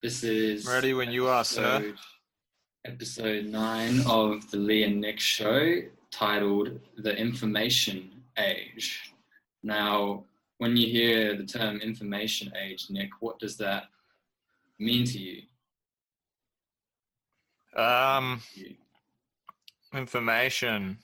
[0.00, 1.92] This is Ready when you are, sir.
[2.84, 5.82] episode- nine of the Lee and Nick show,
[6.12, 9.12] titled "The Information Age."
[9.64, 10.24] Now,
[10.58, 13.88] when you hear the term "information age," Nick, what does that
[14.78, 15.42] mean to you?
[17.74, 18.40] Um,
[19.92, 20.98] information.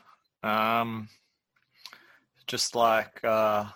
[0.44, 1.08] Um,
[2.46, 3.66] just like uh,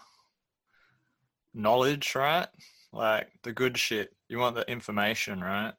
[1.54, 2.48] knowledge, right?
[2.92, 4.14] Like the good shit.
[4.28, 5.72] You want the information, right?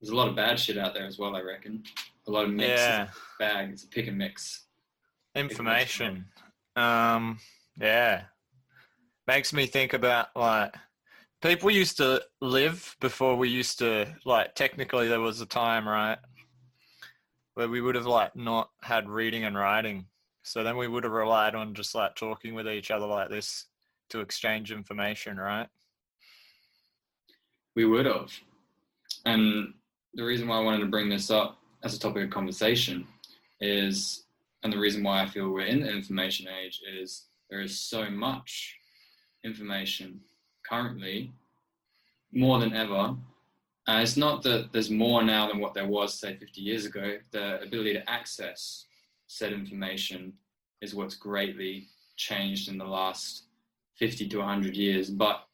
[0.00, 1.36] There's a lot of bad shit out there as well.
[1.36, 1.82] I reckon
[2.26, 3.08] a lot of mix Yeah,
[3.38, 3.70] bag.
[3.70, 4.66] It's a pick and mix.
[5.34, 6.26] information.
[6.76, 7.38] Um,
[7.78, 8.22] yeah.
[9.26, 10.74] Makes me think about like
[11.42, 16.18] people used to live before we used to like technically there was a time, right?
[17.54, 20.06] Where we would have like not had reading and writing.
[20.42, 23.66] So then we would have relied on just like talking with each other like this
[24.10, 25.68] to exchange information, right?
[27.76, 28.32] We would have.
[29.24, 29.74] And
[30.14, 33.06] the reason why I wanted to bring this up as a topic of conversation
[33.60, 34.24] is,
[34.62, 38.10] and the reason why I feel we're in the information age is there is so
[38.10, 38.76] much
[39.44, 40.20] information
[40.68, 41.32] currently,
[42.32, 43.16] more than ever.
[43.86, 47.18] And it's not that there's more now than what there was, say, 50 years ago.
[47.30, 48.86] The ability to access
[49.26, 50.32] said information
[50.80, 53.44] is what's greatly changed in the last
[53.96, 55.10] 50 to 100 years.
[55.10, 55.46] But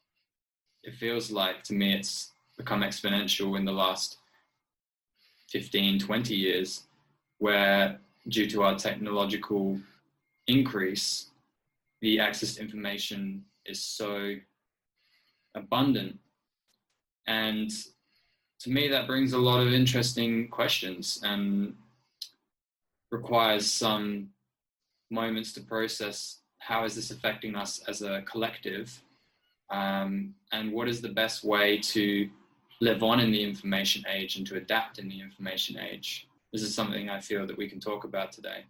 [0.87, 4.17] it feels like to me it's become exponential in the last
[5.49, 6.83] 15 20 years
[7.37, 7.99] where
[8.29, 9.79] due to our technological
[10.47, 11.27] increase
[12.01, 14.35] the access to information is so
[15.55, 16.17] abundant.
[17.27, 17.69] And
[18.59, 21.75] to me that brings a lot of interesting questions and
[23.11, 24.29] requires some
[25.09, 29.01] moments to process how is this affecting us as a collective
[29.69, 32.29] um, and what is the best way to
[32.79, 36.27] live on in the information age and to adapt in the information age.
[36.53, 38.65] This is something I feel that we can talk about today.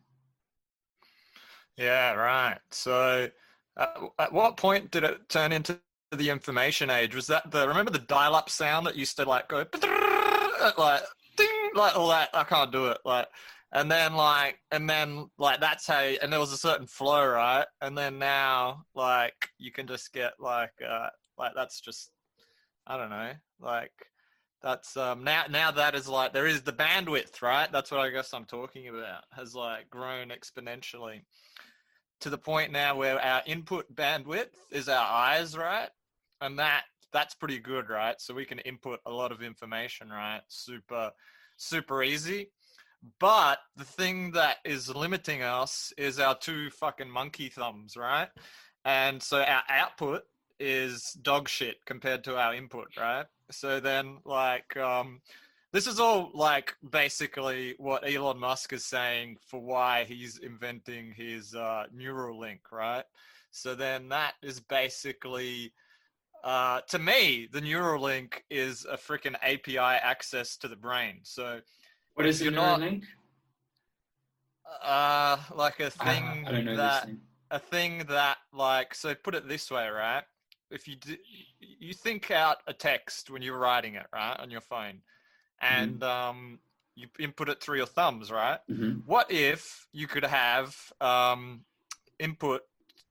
[1.78, 2.58] Yeah, right.
[2.72, 3.30] So,
[3.76, 5.80] uh, at what point did it turn into
[6.12, 7.14] the information age?
[7.14, 9.58] Was that the remember the dial-up sound that used to like go
[10.78, 11.04] like
[11.38, 12.30] ding, like all that?
[12.34, 12.98] I can't do it.
[13.06, 13.28] Like,
[13.72, 17.66] and then like, and then like that's how, and there was a certain flow, right?
[17.82, 22.12] And then now, like, you can just get like, uh, like that's just,
[22.86, 23.92] I don't know, like.
[24.64, 27.72] That's um now now that is like there is the bandwidth, right?
[27.72, 29.24] That's what I guess I'm talking about.
[29.32, 31.22] Has like grown exponentially
[32.22, 35.90] to the point now where our input bandwidth is our eyes, right?
[36.42, 38.20] And that that's pretty good, right?
[38.20, 40.42] So we can input a lot of information, right?
[40.48, 41.12] Super
[41.58, 42.50] super easy.
[43.20, 48.30] But the thing that is limiting us is our two fucking monkey thumbs, right?
[48.86, 50.24] And so our output
[50.60, 53.26] is dog shit compared to our input, right?
[53.52, 55.22] So then like um
[55.74, 61.54] this is all like basically what Elon Musk is saying for why he's inventing his
[61.54, 63.04] uh, Neuralink, right?
[63.52, 65.74] So then that is basically,
[66.44, 71.20] uh, to me, the Neuralink is a freaking API access to the brain.
[71.24, 71.60] So
[72.18, 72.82] What is You're a not-
[74.82, 77.22] uh, like a thing I don't know that thing.
[77.52, 80.24] a thing that like so put it this way right?
[80.72, 81.16] If you do,
[81.60, 85.02] you think out a text when you're writing it right on your phone
[85.62, 86.60] and um
[86.96, 88.58] you input it through your thumbs right?
[88.68, 89.04] Mhm.
[89.06, 91.66] what if you could have um
[92.18, 92.64] input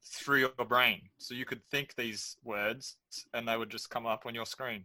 [0.02, 1.02] through your brain?
[1.18, 2.96] So you could think these words
[3.34, 4.84] and they would just come up on your screen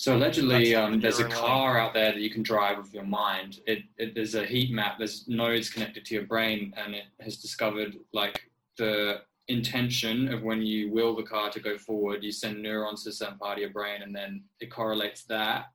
[0.00, 3.60] So allegedly, um, there's a car out there that you can drive with your mind.
[3.66, 4.96] It, it there's a heat map.
[4.96, 10.62] There's nodes connected to your brain, and it has discovered like the intention of when
[10.62, 12.24] you will the car to go forward.
[12.24, 15.66] You send neurons to a certain part of your brain, and then it correlates that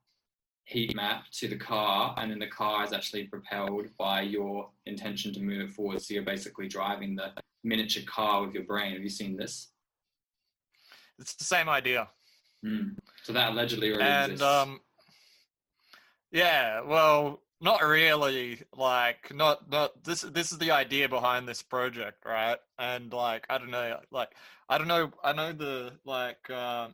[0.63, 5.35] heat map to the car, and then the car is actually propelled by your intention
[5.35, 6.01] to move it forward.
[6.01, 7.31] So you're basically driving the
[7.63, 8.93] miniature car with your brain.
[8.93, 9.67] Have you seen this?
[11.19, 12.09] it's the same idea
[12.65, 12.89] Hmm.
[13.25, 14.45] So that allegedly already and exists.
[14.45, 14.81] um
[16.31, 22.23] yeah well not really like not not this this is the idea behind this project
[22.23, 24.29] right and like i don't know like
[24.69, 26.87] i don't know i know the like uh,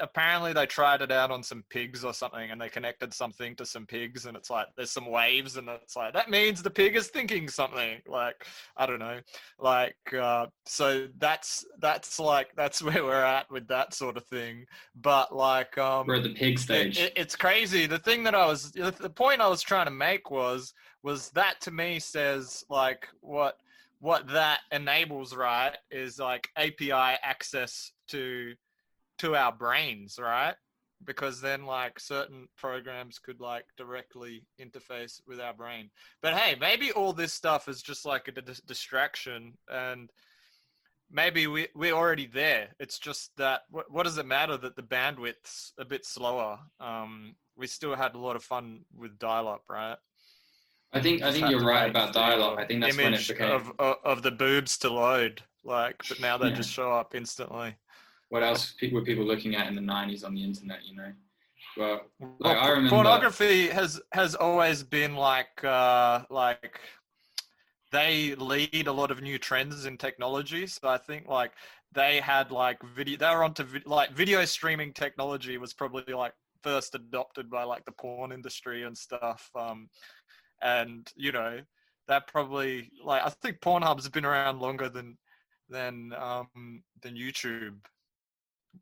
[0.00, 3.66] apparently they tried it out on some pigs or something and they connected something to
[3.66, 6.96] some pigs and it's like there's some waves and it's like that means the pig
[6.96, 8.46] is thinking something like
[8.78, 9.20] i don't know
[9.58, 14.64] like uh so that's that's like that's where we're at with that sort of thing
[14.94, 16.98] but like um We're at the pig stage.
[16.98, 17.86] it- it's crazy.
[17.86, 20.72] The thing that I was, the the point I was trying to make was,
[21.02, 23.58] was that to me says like what,
[24.00, 28.54] what that enables, right, is like API access to,
[29.18, 30.54] to our brains, right?
[31.04, 35.90] because then like certain programs could like directly interface with our brain.
[36.22, 40.10] But hey, maybe all this stuff is just like a d- distraction and
[41.10, 42.68] maybe we we're already there.
[42.80, 46.58] It's just that what, what does it matter that the bandwidth's a bit slower?
[46.80, 49.96] Um, we still had a lot of fun with dial-up, right?
[50.92, 52.58] I think I think you're right about dial-up.
[52.58, 56.20] I think that's when it became of, of of the boobs to load, like, but
[56.20, 56.54] now they yeah.
[56.54, 57.76] just show up instantly
[58.28, 61.12] what else were people looking at in the 90s on the internet you know?
[61.76, 62.00] Well,
[62.38, 66.80] like, I remember pornography has has always been like uh like
[67.92, 70.66] they lead a lot of new trends in technology.
[70.66, 71.52] So i think like
[71.92, 76.32] they had like video they were onto like video streaming technology was probably like
[76.62, 79.88] first adopted by like the porn industry and stuff um
[80.62, 81.60] and you know
[82.08, 85.16] that probably like i think pornhub's been around longer than
[85.68, 87.76] than um than youtube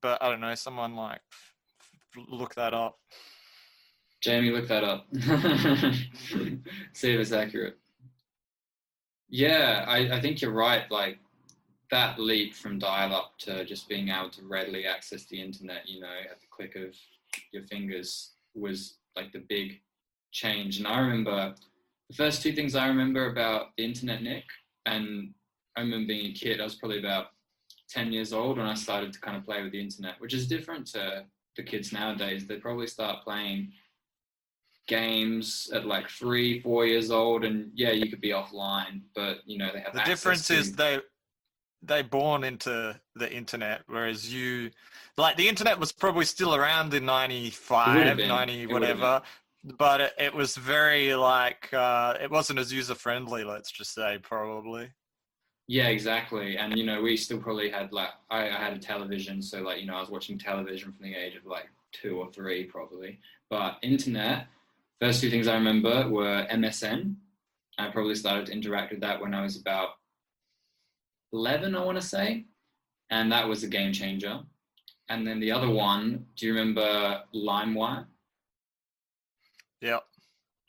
[0.01, 0.55] but I don't know.
[0.55, 1.21] Someone like
[2.29, 2.99] look that up.
[4.23, 5.07] Jamie, look that up.
[6.95, 7.79] See if it's accurate.
[9.29, 10.91] Yeah, I, I think you're right.
[10.91, 11.19] Like
[11.91, 16.07] that leap from dial-up to just being able to readily access the internet, you know,
[16.31, 16.95] at the click of
[17.53, 19.81] your fingers, was like the big
[20.33, 20.79] change.
[20.79, 21.55] And I remember
[22.09, 24.45] the first two things I remember about the internet, Nick,
[24.87, 25.35] and
[25.77, 26.61] I remember being a kid.
[26.61, 27.27] I was probably about
[27.91, 30.47] 10 years old when I started to kind of play with the internet, which is
[30.47, 31.25] different to
[31.57, 32.47] the kids nowadays.
[32.47, 33.73] They probably start playing
[34.87, 39.59] games at like three, four years old, and yeah, you could be offline, but you
[39.59, 39.95] know they have.
[39.95, 40.55] The difference to...
[40.55, 41.01] is they
[41.83, 44.71] they born into the internet, whereas you
[45.17, 49.23] like the internet was probably still around in 95, 90, whatever.
[49.79, 53.45] But it, it was very like uh, it wasn't as user friendly.
[53.45, 54.91] Let's just say probably.
[55.67, 56.59] Yeah, exactly.
[56.59, 59.81] And you know, we still probably had like I, I, had a television, so like
[59.81, 63.19] you know, I was watching television from the age of like two or three probably.
[63.49, 64.49] But internet,
[65.01, 67.17] first two things I remember were MSN.
[67.79, 69.91] I probably started to interact with that when I was about
[71.33, 72.45] eleven, I want to say,
[73.11, 74.41] and that was a game changer.
[75.09, 78.07] And then the other one, do you remember LimeWire?
[79.81, 80.03] Yep.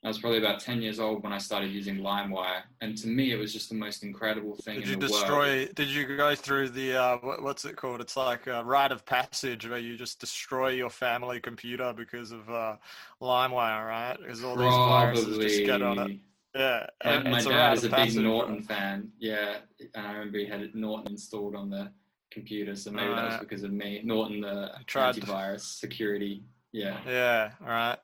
[0.06, 2.62] I was probably about 10 years old when I started using LimeWire.
[2.80, 5.70] And to me, it was just the most incredible thing did you the destroy, world.
[5.74, 8.02] Did you go through the, uh, what, what's it called?
[8.02, 12.48] It's like a rite of passage where you just destroy your family computer because of
[12.52, 12.76] uh,
[13.20, 14.16] LimeWire, right?
[14.20, 16.20] Because all these viruses just get on it.
[16.54, 16.86] Yeah.
[17.02, 19.12] And my dad is a big Norton fan.
[19.18, 19.58] Yeah.
[19.96, 21.92] And I remember he had Norton installed on the
[22.30, 22.76] computer.
[22.76, 24.02] So maybe uh, that was because of me.
[24.04, 25.60] Norton, the antivirus to...
[25.60, 26.44] security.
[26.72, 27.00] Yeah.
[27.08, 27.52] Yeah.
[27.62, 27.98] All right.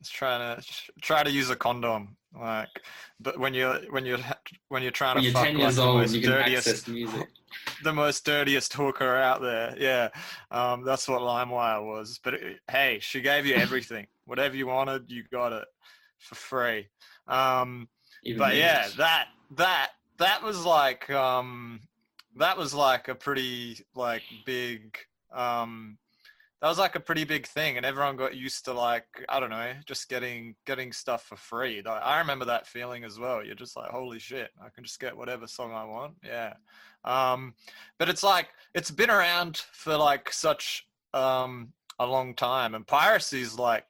[0.00, 0.62] It's trying to
[1.00, 2.68] try to use a condom, like,
[3.18, 4.18] but when you're when you're
[4.68, 6.88] when you're trying when to you're fuck 10 years like, old, the most you dirtiest,
[6.88, 7.28] music.
[7.82, 9.74] the most dirtiest hooker out there.
[9.78, 10.08] Yeah,
[10.50, 12.20] um, that's what LimeWire was.
[12.22, 15.66] But it, hey, she gave you everything, whatever you wanted, you got it
[16.18, 16.88] for free.
[17.26, 17.88] Um,
[18.36, 21.80] but yeah, that that that was like um,
[22.36, 24.98] that was like a pretty like big
[25.32, 25.98] um,
[26.60, 29.50] that was like a pretty big thing and everyone got used to like i don't
[29.50, 31.82] know just getting getting stuff for free.
[31.86, 33.44] I remember that feeling as well.
[33.44, 36.14] You're just like holy shit i can just get whatever song i want.
[36.24, 36.54] Yeah.
[37.04, 37.54] Um,
[37.98, 43.40] but it's like it's been around for like such um, a long time and piracy
[43.40, 43.84] is like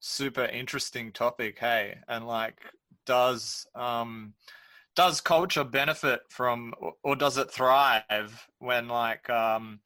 [0.00, 2.58] super interesting topic hey and like
[3.06, 4.34] does um
[4.94, 9.80] does culture benefit from or does it thrive when like um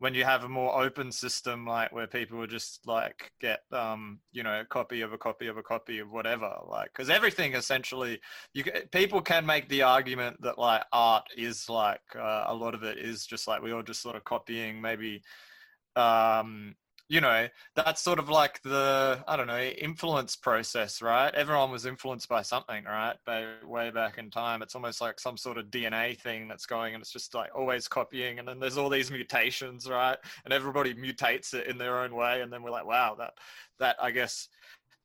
[0.00, 4.18] when you have a more open system like where people would just like get um
[4.32, 7.54] you know a copy of a copy of a copy of whatever like because everything
[7.54, 8.18] essentially
[8.54, 12.82] you people can make the argument that like art is like uh, a lot of
[12.82, 15.22] it is just like we all just sort of copying maybe
[15.96, 16.74] um
[17.10, 21.34] you know, that's sort of like the, I don't know, influence process, right?
[21.34, 23.16] Everyone was influenced by something, right?
[23.26, 24.62] By way back in time.
[24.62, 27.88] It's almost like some sort of DNA thing that's going and it's just like always
[27.88, 28.38] copying.
[28.38, 30.18] And then there's all these mutations, right?
[30.44, 32.42] And everybody mutates it in their own way.
[32.42, 33.32] And then we're like, wow, that,
[33.80, 34.46] that, I guess,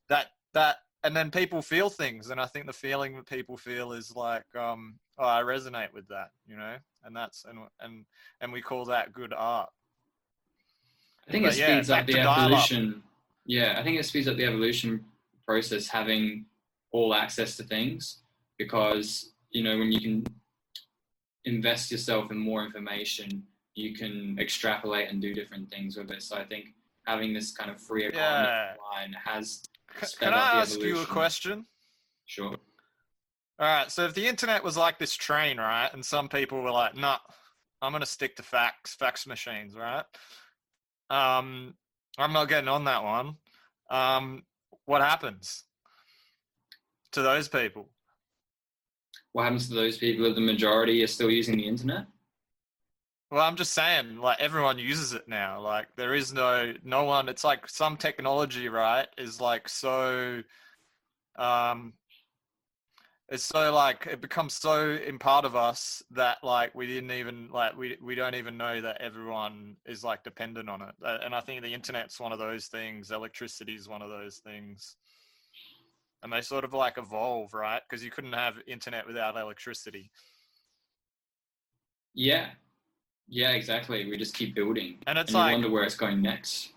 [0.07, 2.29] that, that, and then people feel things.
[2.29, 6.07] And I think the feeling that people feel is like, um, oh, I resonate with
[6.09, 6.75] that, you know?
[7.03, 8.05] And that's, and, and,
[8.41, 9.69] and we call that good art
[11.27, 12.89] I think but it speeds yeah, up the evolution.
[12.89, 13.01] Up.
[13.45, 15.03] Yeah, I think it speeds up the evolution
[15.45, 16.45] process having
[16.91, 18.21] all access to things
[18.57, 20.25] because you know when you can
[21.45, 23.43] invest yourself in more information,
[23.75, 26.21] you can extrapolate and do different things with it.
[26.23, 26.73] So I think
[27.05, 28.73] having this kind of free economy yeah.
[28.91, 29.63] line has.
[30.19, 31.65] Can I ask you a question?
[32.25, 32.55] Sure.
[33.59, 33.89] All right.
[33.91, 37.01] So if the internet was like this train, right, and some people were like, "No,
[37.01, 37.17] nah,
[37.81, 40.03] I'm going to stick to fax fax machines," right?
[41.09, 41.75] Um,
[42.17, 43.35] I'm not getting on that one.
[43.89, 44.43] Um,
[44.85, 45.63] what happens
[47.11, 47.89] to those people?
[49.33, 52.05] What happens to those people if the majority are still using the internet?
[53.31, 55.59] Well, I'm just saying, like everyone uses it now.
[55.59, 57.27] Like there is no no one.
[57.27, 59.07] It's like some technology, right?
[59.17, 60.41] Is like so.
[61.37, 61.93] Um,
[63.29, 67.49] it's so like it becomes so in part of us that like we didn't even
[67.51, 70.93] like we we don't even know that everyone is like dependent on it.
[71.01, 73.09] And I think the internet's one of those things.
[73.09, 74.95] Electricity is one of those things.
[76.21, 77.81] And they sort of like evolve, right?
[77.87, 80.11] Because you couldn't have internet without electricity.
[82.13, 82.49] Yeah,
[83.27, 84.09] yeah, exactly.
[84.09, 86.69] We just keep building, And it's and you like wonder where it's going next.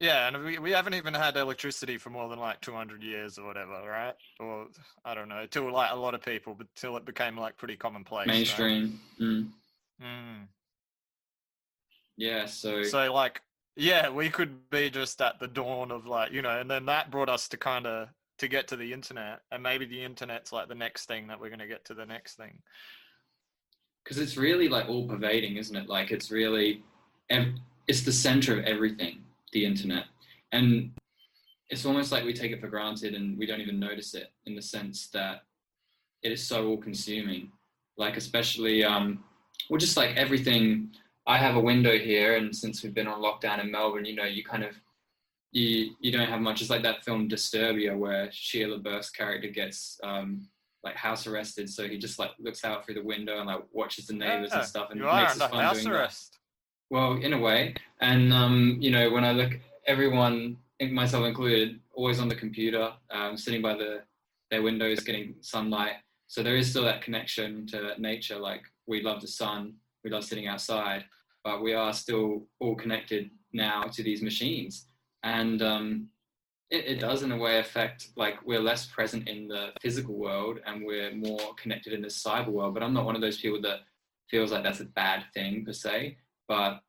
[0.00, 3.46] Yeah, and we, we haven't even had electricity for more than like 200 years or
[3.46, 4.14] whatever, right?
[4.38, 4.68] Or
[5.04, 7.76] I don't know, till like a lot of people, but till it became like pretty
[7.76, 8.28] commonplace.
[8.28, 8.34] right?
[8.34, 9.00] Mainstream.
[9.20, 9.48] Mm.
[10.00, 10.46] Mm.
[12.16, 12.46] Yeah.
[12.46, 13.42] So, So like,
[13.76, 17.10] yeah, we could be just at the dawn of like, you know, and then that
[17.10, 20.68] brought us to kind of to get to the internet, and maybe the internet's like
[20.68, 22.60] the next thing that we're going to get to the next thing.
[24.04, 25.88] because it's really like all pervading, isn't it?
[25.88, 26.84] Like it's really,
[27.88, 29.18] it's the center of everything.
[29.52, 30.04] The internet,
[30.52, 30.92] and
[31.70, 34.54] it's almost like we take it for granted and we don't even notice it in
[34.54, 35.42] the sense that
[36.22, 37.52] it is so all-consuming.
[37.96, 39.24] Like especially, um,
[39.68, 40.90] well, just like everything.
[41.26, 44.24] I have a window here, and since we've been on lockdown in Melbourne, you know,
[44.24, 44.74] you kind of
[45.52, 46.60] you you don't have much.
[46.60, 50.48] It's like that film Disturbia, where Shia LaBeouf's character gets um,
[50.84, 54.06] like house arrested, so he just like looks out through the window and like watches
[54.06, 55.98] the neighbors Yeah, and stuff, and you makes his fun house doing that.
[55.98, 56.38] arrest.
[56.88, 60.56] Well, in a way, and um, you know, when I look, everyone,
[60.90, 64.02] myself included, always on the computer, um, sitting by the
[64.50, 65.96] their windows, getting sunlight.
[66.26, 68.38] So there is still that connection to nature.
[68.38, 69.74] Like we love the sun,
[70.04, 71.04] we love sitting outside,
[71.44, 74.86] but we are still all connected now to these machines,
[75.22, 76.08] and um,
[76.70, 80.60] it, it does in a way affect like we're less present in the physical world
[80.66, 82.74] and we're more connected in the cyber world.
[82.74, 83.80] But I'm not one of those people that
[84.30, 86.80] feels like that's a bad thing per se but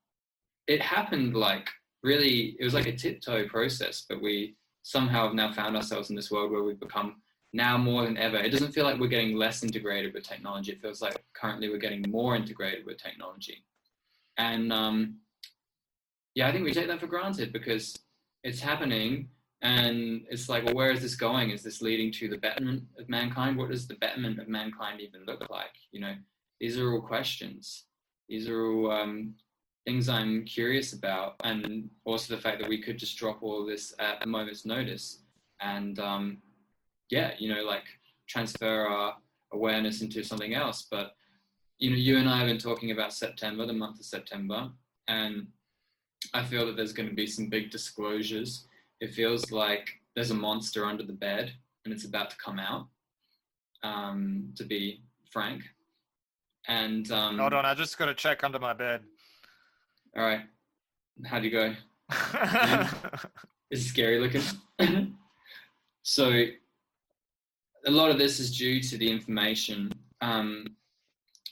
[0.69, 1.67] it happened like
[2.03, 6.15] really it was like a tiptoe process but we somehow have now found ourselves in
[6.15, 7.17] this world where we've become
[7.51, 8.37] now more than ever.
[8.37, 10.71] It doesn't feel like we're getting less integrated with technology.
[10.71, 13.65] It feels like currently we're getting more integrated with technology.
[14.37, 15.17] And um,
[16.35, 17.97] yeah i think we take that for granted because
[18.43, 19.27] it's happening
[19.61, 21.49] and it's like well where is this going?
[21.49, 23.57] Is this leading to the betterment of mankind?
[23.57, 25.75] What does the betterment of mankind even look like?
[25.91, 26.15] You know
[26.61, 27.85] these are all questions.
[28.29, 29.33] These are all um,
[29.85, 33.93] things I'm curious about, and also the fact that we could just drop all this
[33.99, 35.19] at a moment's notice,
[35.61, 36.37] and um,
[37.09, 37.85] yeah, you know, like
[38.27, 39.15] transfer our
[39.53, 40.87] awareness into something else.
[40.89, 41.15] But
[41.79, 44.69] you know, you and I have been talking about September, the month of September,
[45.07, 45.47] and
[46.33, 48.65] I feel that there's going to be some big disclosures.
[48.99, 51.53] It feels like there's a monster under the bed,
[51.85, 52.87] and it's about to come out.
[53.81, 55.63] Um, to be frank,
[56.67, 59.03] and um, Hold on, I just got to check under my bed.
[60.17, 60.41] All right.
[61.25, 61.75] How'd you go?
[63.69, 64.41] it's scary looking?
[66.03, 66.45] so,
[67.85, 69.91] a lot of this is due to the information.
[70.21, 70.65] Um,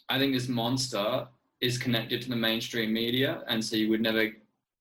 [0.10, 1.28] I think this monster
[1.62, 4.30] is connected to the mainstream media, and so you would never,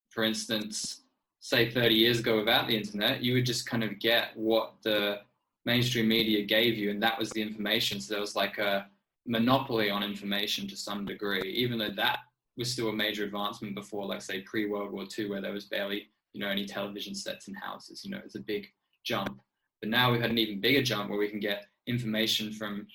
[0.08, 1.02] for instance,
[1.40, 5.20] say 30 years ago without the internet, you would just kind of get what the
[5.64, 8.00] mainstream media gave you, and that was the information.
[8.00, 8.86] So there was like a
[9.26, 12.20] monopoly on information to some degree, even though that
[12.56, 15.66] was still a major advancement before, like say pre World War II, where there was
[15.66, 18.04] barely you know any television sets in houses.
[18.04, 18.68] You know, it's a big
[19.04, 19.40] jump.
[19.80, 22.86] But now we've had an even bigger jump where we can get information from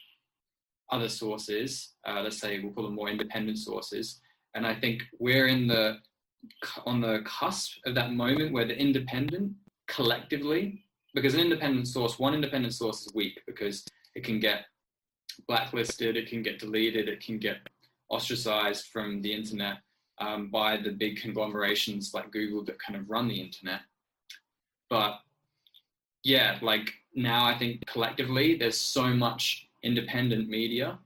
[0.91, 1.93] other sources.
[2.07, 4.19] Uh, let's say we'll call them more independent sources.
[4.55, 5.99] And I think we're in the
[6.85, 9.53] on the cusp of that moment where the independent
[9.87, 14.65] collectively, because an independent source, one independent source is weak because it can get
[15.47, 17.57] blacklisted, it can get deleted, it can get
[18.11, 19.77] ostracized from the internet
[20.19, 23.81] um, by the big conglomerations like Google that kind of run the internet.
[24.89, 25.19] But
[26.23, 30.99] yeah, like now I think collectively there's so much independent media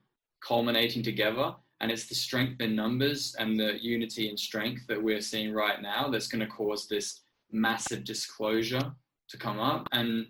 [0.45, 5.21] culminating together, and it's the strength in numbers and the unity and strength that we're
[5.21, 7.21] seeing right now that's going to cause this
[7.51, 8.91] massive disclosure
[9.29, 9.87] to come up.
[9.91, 10.27] And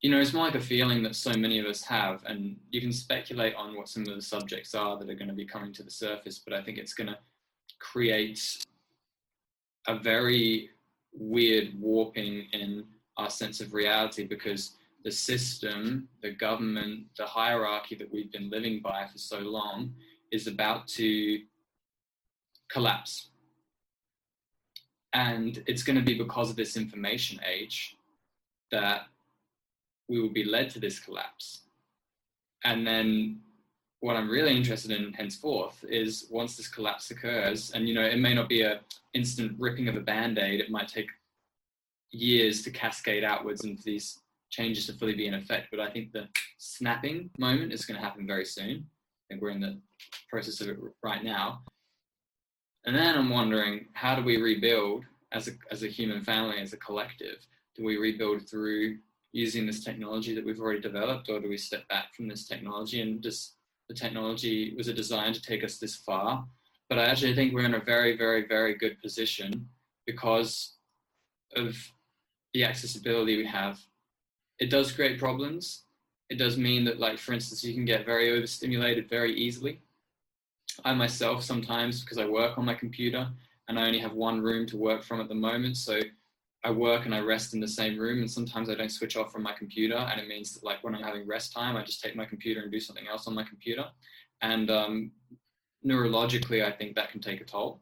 [0.00, 2.80] you know, it's more like a feeling that so many of us have, and you
[2.80, 5.72] can speculate on what some of the subjects are that are going to be coming
[5.72, 7.18] to the surface, but I think it's going to
[7.80, 8.64] create
[9.88, 10.70] a very
[11.12, 12.84] weird warping in
[13.16, 18.80] our sense of reality because the system, the government, the hierarchy that we've been living
[18.80, 19.92] by for so long
[20.30, 21.40] is about to
[22.70, 23.30] collapse.
[25.12, 27.96] And it's going to be because of this information age
[28.70, 29.06] that
[30.08, 31.62] we will be led to this collapse.
[32.64, 33.40] And then
[34.00, 38.18] what I'm really interested in henceforth is once this collapse occurs, and you know, it
[38.18, 38.80] may not be a
[39.14, 41.08] instant ripping of a band-aid, it might take
[42.10, 45.68] years to cascade outwards and for these changes to fully be in effect.
[45.70, 48.86] But I think the snapping moment is going to happen very soon.
[48.86, 49.78] I think we're in the
[50.30, 51.60] process of it right now.
[52.86, 56.72] And then I'm wondering, how do we rebuild as a, as a human family, as
[56.72, 57.46] a collective?
[57.76, 58.98] Do we rebuild through
[59.38, 63.00] using this technology that we've already developed, or do we step back from this technology
[63.00, 63.54] and just
[63.88, 66.44] the technology was a designed to take us this far?
[66.88, 69.68] But I actually think we're in a very, very, very good position
[70.06, 70.76] because
[71.54, 71.76] of
[72.54, 73.78] the accessibility we have.
[74.58, 75.84] It does create problems.
[76.30, 79.80] It does mean that, like, for instance, you can get very overstimulated very easily.
[80.84, 83.28] I myself sometimes, because I work on my computer
[83.68, 86.00] and I only have one room to work from at the moment, so
[86.64, 89.32] I work and I rest in the same room, and sometimes I don't switch off
[89.32, 92.02] from my computer, and it means that like when I'm having rest time, I just
[92.02, 93.86] take my computer and do something else on my computer,
[94.42, 95.12] and um,
[95.86, 97.80] neurologically, I think that can take a toll.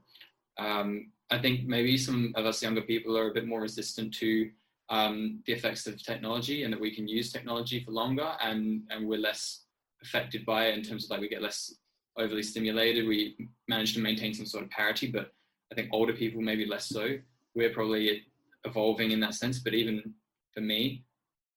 [0.59, 4.51] Um, I think maybe some of us younger people are a bit more resistant to
[4.89, 9.09] um, the effects of technology, and that we can use technology for longer, and and
[9.09, 9.65] we're less
[10.03, 11.75] affected by it in terms of like we get less
[12.19, 13.07] overly stimulated.
[13.07, 13.37] We
[13.69, 15.33] manage to maintain some sort of parity, but
[15.73, 17.17] I think older people maybe less so.
[17.55, 18.25] We're probably
[18.67, 19.59] evolving in that sense.
[19.59, 20.15] But even
[20.53, 21.05] for me,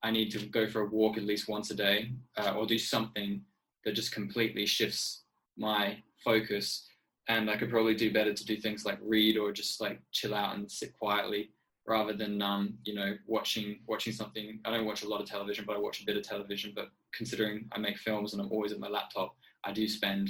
[0.03, 2.77] I need to go for a walk at least once a day uh, or do
[2.77, 3.41] something
[3.83, 5.23] that just completely shifts
[5.57, 6.87] my focus.
[7.27, 10.33] And I could probably do better to do things like read or just like chill
[10.33, 11.51] out and sit quietly
[11.87, 14.59] rather than um, you know watching watching something.
[14.63, 16.71] I don't watch a lot of television, but I watch a bit of television.
[16.75, 20.29] But considering I make films and I'm always at my laptop, I do spend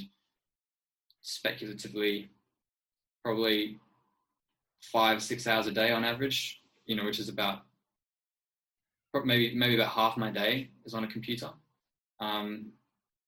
[1.22, 2.32] speculatively
[3.24, 3.78] probably
[4.82, 6.59] five six hours a day on average
[6.90, 7.60] you know, which is about
[9.24, 11.52] maybe maybe about half my day is on a computer.
[12.20, 12.72] Um,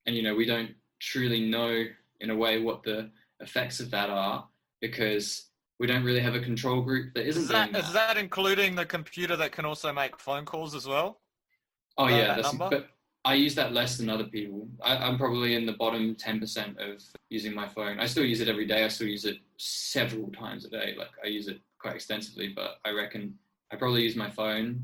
[0.06, 1.86] and you know, we don't truly know
[2.20, 4.48] in a way what the effects of that are
[4.82, 7.84] because we don't really have a control group that isn't is that, that.
[7.84, 11.22] Is that including the computer that can also make phone calls as well?
[11.98, 12.90] Oh yeah, that but
[13.24, 14.68] I use that less than other people.
[14.84, 18.00] I, am probably in the bottom 10% of using my phone.
[18.00, 18.84] I still use it every day.
[18.84, 20.96] I still use it several times a day.
[20.98, 23.36] Like I use it quite extensively, but I reckon
[23.72, 24.84] I probably use my phone.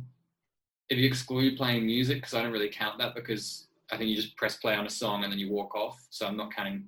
[0.90, 4.16] If you exclude playing music, because I don't really count that because I think you
[4.16, 6.06] just press play on a song and then you walk off.
[6.10, 6.86] So I'm not counting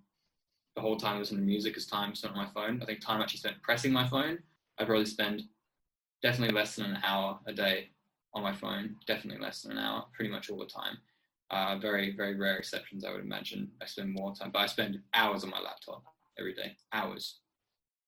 [0.75, 2.81] the whole time listening to music as time spent on my phone.
[2.81, 4.39] I think time actually spent pressing my phone,
[4.77, 5.43] I probably spend
[6.23, 7.89] definitely less than an hour a day
[8.33, 8.95] on my phone.
[9.05, 10.97] Definitely less than an hour, pretty much all the time.
[11.51, 13.71] Uh, very, very rare exceptions, I would imagine.
[13.81, 16.03] I spend more time, but I spend hours on my laptop
[16.37, 17.39] every day, hours.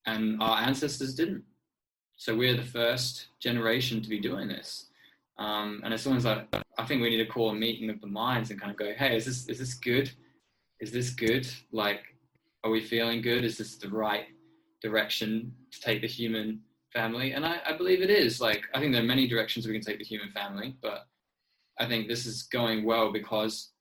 [0.06, 1.44] And our ancestors didn't.
[2.22, 4.92] So we're the first generation to be doing this.
[5.40, 6.46] Um, and it's almost like
[6.78, 8.94] I think we need to call a meeting of the minds and kind of go,
[8.96, 10.12] hey, is this is this good?
[10.80, 11.48] Is this good?
[11.72, 12.02] Like,
[12.64, 13.44] are we feeling good?
[13.44, 14.26] Is this the right
[14.84, 16.60] direction to take the human
[16.94, 17.32] family?
[17.32, 18.40] And I, I believe it is.
[18.40, 21.08] Like, I think there are many directions we can take the human family, but
[21.80, 23.72] I think this is going well because,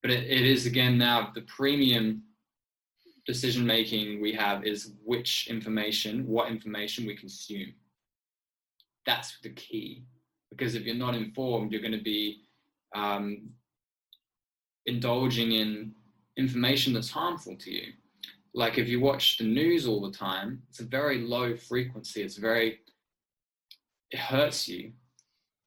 [0.00, 2.22] but it, it is again now the premium
[3.28, 7.74] decision making we have is which information, what information we consume.
[9.04, 10.04] That's the key.
[10.50, 12.40] Because if you're not informed, you're going to be
[12.96, 13.50] um,
[14.86, 15.92] indulging in
[16.38, 17.92] information that's harmful to you.
[18.54, 22.22] Like if you watch the news all the time, it's a very low frequency.
[22.22, 22.78] It's very,
[24.10, 24.92] it hurts you.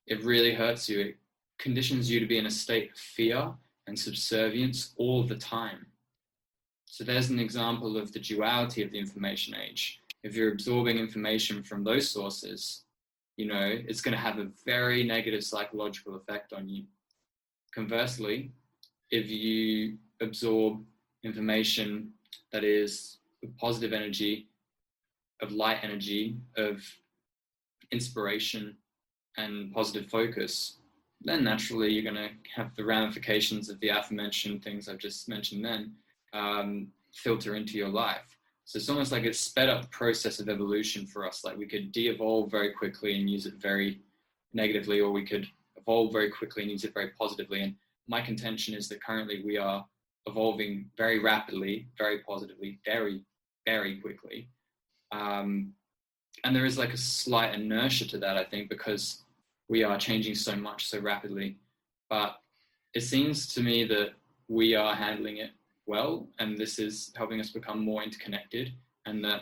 [0.08, 1.00] It really hurts you.
[1.00, 1.18] It
[1.60, 3.54] conditions you to be in a state of fear
[3.86, 5.86] and subservience all the time.
[7.02, 10.02] So there's an example of the duality of the information age.
[10.22, 12.84] If you're absorbing information from those sources,
[13.38, 16.84] you know, it's going to have a very negative psychological effect on you.
[17.74, 18.52] Conversely,
[19.10, 20.84] if you absorb
[21.24, 22.12] information
[22.52, 23.18] that is
[23.60, 24.48] positive energy,
[25.42, 26.84] of light energy, of
[27.92, 28.78] inspiration
[29.38, 30.78] and positive focus,
[31.20, 35.66] then naturally you're going to have the ramifications of the aforementioned things I've just mentioned
[35.66, 35.94] then
[36.34, 38.38] um, filter into your life.
[38.66, 41.44] So it's almost like a sped up process of evolution for us.
[41.44, 44.00] Like we could de-evolve very quickly and use it very
[44.54, 47.62] negatively, or we could evolve very quickly and use it very positively.
[47.62, 47.76] And
[48.08, 49.86] my contention is that currently we are
[50.26, 53.24] evolving very rapidly, very positively, very,
[53.66, 54.50] very quickly.
[55.12, 55.74] Um,
[56.44, 59.24] and there is like a slight inertia to that, I think, because
[59.68, 61.58] we are changing so much so rapidly.
[62.10, 62.38] But
[62.94, 64.12] it seems to me that
[64.48, 65.52] we are handling it
[65.86, 68.74] well, and this is helping us become more interconnected,
[69.06, 69.42] and that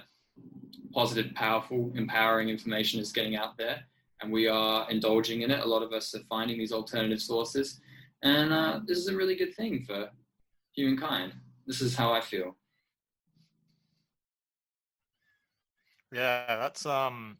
[0.93, 3.81] positive, powerful, empowering information is getting out there,
[4.21, 5.59] and we are indulging in it.
[5.59, 7.79] A lot of us are finding these alternative sources,
[8.23, 10.09] and uh, this is a really good thing for
[10.73, 11.33] humankind.
[11.67, 12.55] This is how I feel.
[16.11, 17.37] Yeah, that's um,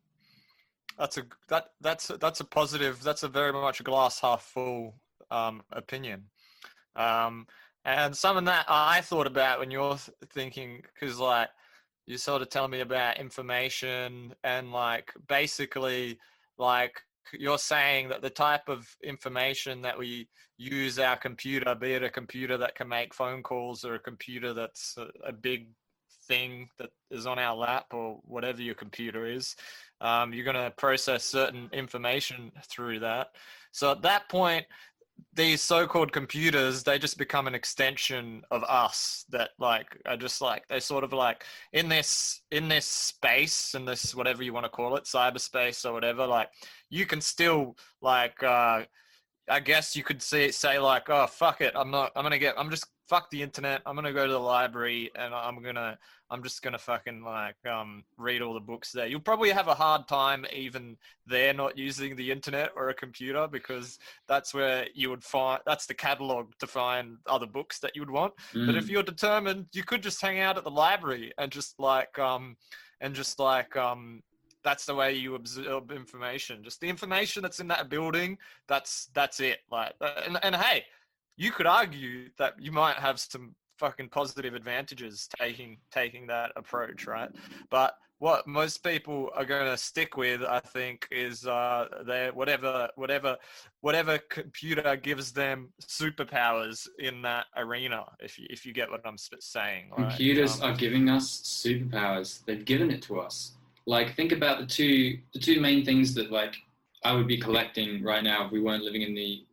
[0.98, 3.02] that's a that that's that's a positive.
[3.02, 4.96] That's a very much a glass half full
[5.32, 6.26] um opinion.
[6.96, 7.48] Um,
[7.86, 9.98] and something that I thought about when you're
[10.34, 11.50] thinking, because like
[12.06, 16.18] you sort of telling me about information and like basically
[16.58, 17.02] like
[17.34, 22.10] you're saying that the type of information that we use our computer, be it a
[22.10, 25.68] computer that can make phone calls or a computer that's a, a big
[26.28, 29.56] thing that is on our lap or whatever your computer is,
[30.02, 33.30] um, you're going to process certain information through that.
[33.72, 34.66] So at that point,
[35.34, 40.68] these so-called computers they just become an extension of us that like are just like
[40.68, 44.70] they sort of like in this in this space in this whatever you want to
[44.70, 46.50] call it cyberspace or whatever like
[46.90, 48.84] you can still like uh
[49.50, 52.56] i guess you could see say like oh fuck it i'm not i'm gonna get
[52.58, 55.98] i'm just fuck the internet i'm gonna go to the library and i'm gonna
[56.32, 59.08] I'm just gonna fucking like um, read all the books there.
[59.08, 60.96] You'll probably have a hard time even
[61.26, 65.88] there not using the internet or a computer because that's where you would find that's
[65.88, 68.34] the catalog to find other books that you would want.
[68.54, 68.68] Mm.
[68.68, 68.90] But if mm.
[68.90, 72.58] you're determined, you could just hang out at the library and just like um
[73.02, 74.22] and just like um
[74.64, 76.64] that's the way you absorb information.
[76.64, 78.38] Just the information that's in that building.
[78.68, 79.60] That's that's it.
[79.72, 79.94] Like
[80.28, 80.86] and and hey,
[81.40, 87.08] you could argue that you might have some fucking positive advantages taking taking that approach,
[87.08, 87.30] right?
[87.70, 92.90] But what most people are going to stick with, I think, is uh, their whatever
[92.96, 93.38] whatever
[93.80, 98.04] whatever computer gives them superpowers in that arena.
[98.20, 102.44] If you, if you get what I'm saying, computers um, are giving us superpowers.
[102.46, 103.54] They've given it to us.
[103.86, 106.56] Like think about the two the two main things that like
[107.06, 109.46] I would be collecting right now if we weren't living in the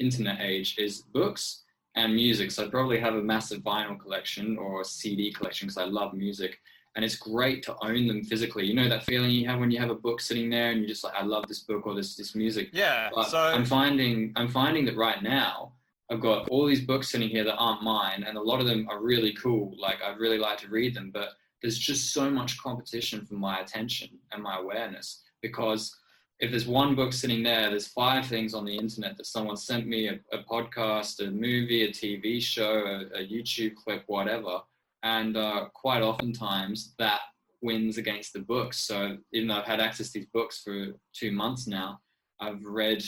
[0.00, 1.62] internet age is books
[1.94, 2.50] and music.
[2.50, 6.58] So I'd probably have a massive vinyl collection or CD collection because I love music.
[6.96, 8.66] And it's great to own them physically.
[8.66, 10.88] You know that feeling you have when you have a book sitting there and you're
[10.88, 12.70] just like, I love this book or this this music.
[12.72, 13.10] Yeah.
[13.14, 15.72] But so I'm finding I'm finding that right now
[16.10, 18.88] I've got all these books sitting here that aren't mine, and a lot of them
[18.90, 19.76] are really cool.
[19.78, 21.30] Like I'd really like to read them, but
[21.62, 25.94] there's just so much competition for my attention and my awareness because
[26.40, 29.86] if there's one book sitting there, there's five things on the internet that someone sent
[29.86, 34.60] me a, a podcast, a movie, a TV show, a, a YouTube clip, whatever.
[35.02, 37.20] And uh, quite oftentimes that
[37.60, 38.78] wins against the books.
[38.78, 42.00] So even though I've had access to these books for two months now,
[42.40, 43.02] I've read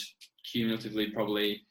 [0.51, 1.65] cumulatively probably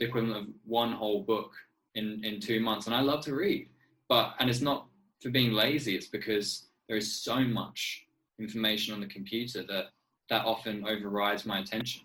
[0.00, 1.52] the equivalent of one whole book
[1.94, 2.86] in, in two months.
[2.86, 3.68] And I love to read.
[4.08, 4.86] But and it's not
[5.22, 8.04] for being lazy, it's because there is so much
[8.40, 9.86] information on the computer that
[10.28, 12.02] that often overrides my attention.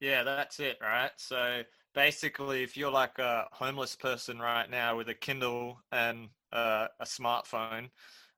[0.00, 1.12] Yeah, that's it, right?
[1.16, 1.62] So
[1.94, 7.04] basically, if you're like a homeless person right now with a Kindle and uh, a
[7.04, 7.90] smartphone,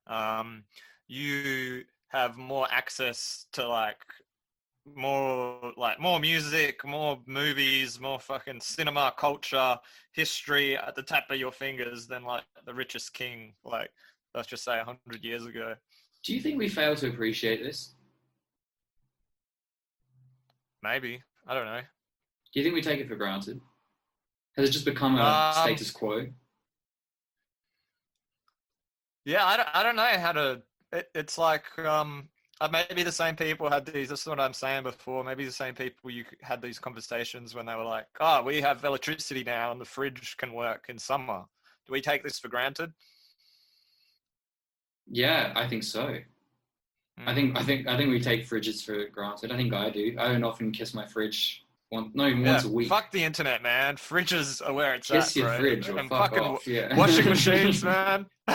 [0.07, 0.63] um,
[1.07, 3.97] you have more access to like
[4.85, 9.77] more like more music, more movies, more fucking cinema culture,
[10.11, 13.89] history at the tap of your fingers than like the richest king, like
[14.35, 15.75] let's just say hundred years ago.
[16.25, 17.93] Do you think we fail to appreciate this?
[20.81, 21.21] Maybe.
[21.47, 21.81] I don't know.
[21.81, 23.61] Do you think we take it for granted?
[24.57, 26.25] Has it just become a um, status quo?
[29.23, 30.61] Yeah, I don't, I don't know how to.
[30.91, 34.09] It, it's like um, uh, maybe the same people had these.
[34.09, 35.23] This is what I'm saying before.
[35.23, 38.83] Maybe the same people you had these conversations when they were like, "Oh, we have
[38.83, 41.43] electricity now, and the fridge can work in summer."
[41.85, 42.93] Do we take this for granted?
[45.09, 46.17] Yeah, I think so.
[47.19, 47.27] Mm.
[47.27, 47.65] I think I hmm.
[47.65, 49.51] think I think we take fridges for granted.
[49.51, 50.15] I think I do.
[50.19, 52.89] I don't often kiss my fridge one, not even yeah, once a week.
[52.89, 53.95] Fuck the internet, man.
[53.95, 55.35] Fridges are where it's kiss at.
[55.35, 56.67] your fridge or and fuck fucking off.
[56.67, 56.95] Yeah.
[56.95, 58.25] washing machines, man.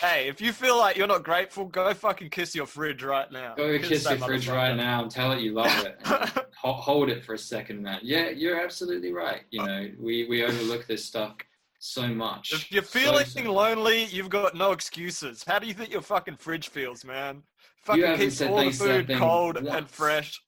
[0.00, 3.54] hey, if you feel like you're not grateful, go fucking kiss your fridge right now.
[3.54, 6.00] Go kiss, kiss your fridge right now and tell it you love it.
[6.54, 8.00] hold it for a second, man.
[8.02, 9.42] Yeah, you're absolutely right.
[9.50, 11.36] You know, we we overlook this stuff
[11.84, 12.52] so much.
[12.52, 15.44] If you're feeling so, so lonely, you've got no excuses.
[15.46, 17.42] How do you think your fucking fridge feels, man?
[17.82, 19.68] Fucking keeps all the food cold once.
[19.68, 20.42] and fresh.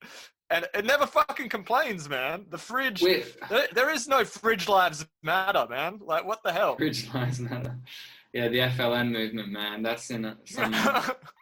[0.48, 2.46] And it never fucking complains, man.
[2.48, 5.98] The fridge, there, there is no fridge lives matter, man.
[6.00, 6.76] Like, what the hell?
[6.76, 7.76] Fridge lives matter.
[8.32, 9.82] Yeah, the FLN movement, man.
[9.82, 10.72] That's in a, some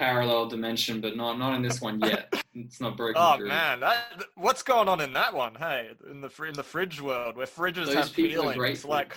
[0.00, 2.34] parallel dimension, but not not in this one yet.
[2.54, 3.14] It's not broken.
[3.16, 3.48] Oh through.
[3.48, 5.54] man, that, what's going on in that one?
[5.54, 9.14] Hey, in the in the fridge world, where fridges Those have feelings, like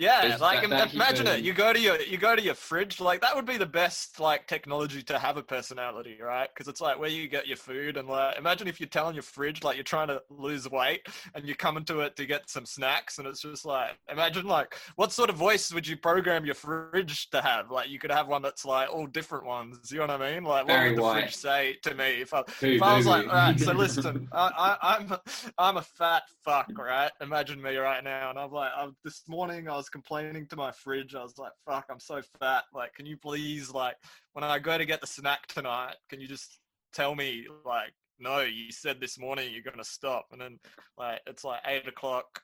[0.00, 1.40] Yeah, There's like that- im- that imagine it.
[1.44, 3.00] You go to your you go to your fridge.
[3.00, 6.48] Like that would be the best like technology to have a personality, right?
[6.52, 9.22] Because it's like where you get your food and like imagine if you're telling your
[9.22, 12.64] fridge like you're trying to lose weight and you come into it to get some
[12.64, 16.54] snacks and it's just like imagine like what sort of voice would you program your
[16.54, 17.70] fridge to have?
[17.70, 19.90] Like you could have one that's like all different ones.
[19.92, 20.44] You know what I mean?
[20.44, 21.20] Like what Very would the white.
[21.24, 24.28] fridge say to me if I Who, if I was like, all right, so listen,
[24.32, 25.12] I, I, I'm
[25.58, 27.10] I'm a fat fuck, right?
[27.20, 30.72] Imagine me right now, and I'm like, I'm, this morning I was complaining to my
[30.72, 31.14] fridge.
[31.14, 32.64] I was like, fuck, I'm so fat.
[32.74, 33.96] Like, can you please, like,
[34.32, 36.58] when I go to get the snack tonight, can you just
[36.92, 40.58] tell me, like, no, you said this morning you're gonna stop, and then
[40.98, 42.42] like it's like eight o'clock.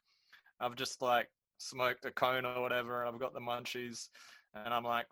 [0.59, 1.29] I've just like
[1.59, 4.09] smoked a cone or whatever, and I've got the munchies,
[4.55, 5.07] and I'm like,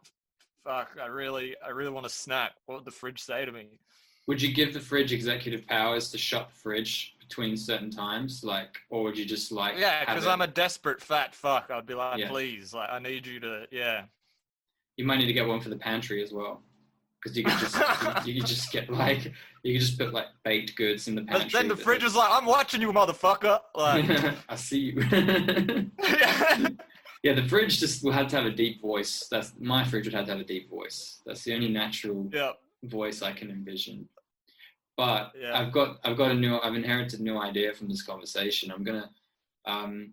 [0.64, 2.52] fuck, I really, I really want a snack.
[2.64, 3.78] What would the fridge say to me?
[4.26, 8.76] Would you give the fridge executive powers to shut the fridge between certain times, like,
[8.90, 9.74] or would you just like?
[9.78, 11.70] Yeah, because I'm a desperate fat fuck.
[11.70, 12.28] I'd be like, Yeah.
[12.28, 14.04] please, like, I need you to, yeah.
[14.96, 16.62] You might need to get one for the pantry as well,
[17.22, 17.76] because you could just
[18.26, 19.32] you could just get like
[19.64, 21.60] you could just put like baked goods in the But pantry.
[21.60, 23.58] then the fridge is like, I'm watching you, motherfucker.
[23.74, 24.04] Like,
[24.48, 25.02] I see you.
[26.02, 26.68] yeah.
[27.24, 29.26] yeah, the fridge just will have to have a deep voice.
[29.30, 31.22] That's my fridge would have to have a deep voice.
[31.26, 32.52] That's the only natural yeah.
[32.84, 34.08] voice I can envision.
[34.96, 35.58] But Yeah.
[35.58, 38.70] I've got I've got a new I've inherited a new idea from this conversation.
[38.70, 39.10] I'm gonna
[39.66, 40.12] um,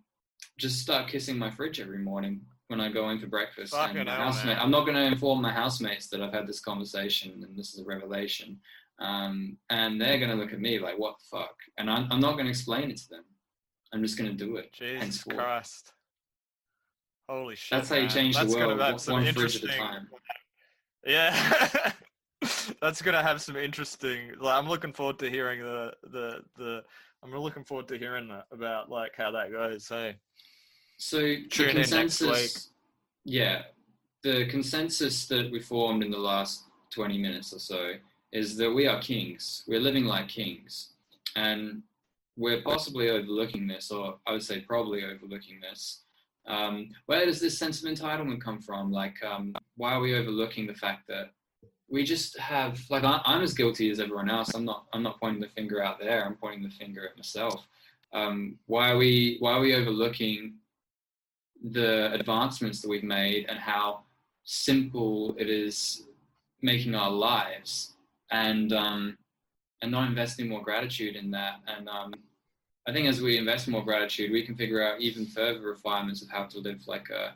[0.58, 3.74] just start kissing my fridge every morning when I go in for breakfast.
[3.74, 4.60] Fucking and my hell, housemate, man.
[4.66, 7.86] I'm not gonna inform my housemates that I've had this conversation and this is a
[7.86, 8.60] revelation.
[9.00, 12.38] Um, and they're gonna look at me like, "What the fuck?" And I'm, I'm not
[12.38, 13.24] gonna explain it to them.
[13.94, 14.72] I'm just gonna do it.
[14.74, 15.38] Jesus henceforth.
[15.38, 15.94] Christ.
[17.28, 17.72] Holy shit.
[17.78, 20.10] That's how you change the That's gonna world, one- fridge at a time.
[21.06, 21.92] Yeah.
[22.82, 24.32] That's gonna have some interesting.
[24.40, 26.84] Like, I'm looking forward to hearing the the the.
[27.24, 29.88] I'm looking forward to hearing that about like how that goes.
[29.88, 30.16] Hey.
[30.98, 32.70] So the Tune in next consensus,
[33.26, 33.64] yeah,
[34.24, 37.94] the consensus that we formed in the last 20 minutes or so
[38.32, 39.64] is that we are kings.
[39.68, 40.94] We're living like kings,
[41.36, 41.84] and
[42.38, 46.04] we're possibly overlooking this, or I would say probably overlooking this.
[46.48, 48.92] Um, where does this sense of entitlement come from?
[48.92, 51.32] Like, um, why are we overlooking the fact that
[51.92, 54.54] we just have like I, I'm as guilty as everyone else.
[54.56, 54.86] I'm not.
[54.94, 56.26] I'm not pointing the finger out there.
[56.26, 57.68] I'm pointing the finger at myself.
[58.14, 59.38] Um, why are we?
[59.40, 60.56] Why are we overlooking
[61.64, 64.02] the advancements that we've made and how
[64.44, 66.08] simple it is
[66.62, 67.94] making our lives
[68.32, 69.18] and um,
[69.82, 72.14] and not investing more gratitude in that and um,
[72.88, 76.30] I think as we invest more gratitude we can figure out even further refinements of
[76.30, 77.36] how to live like a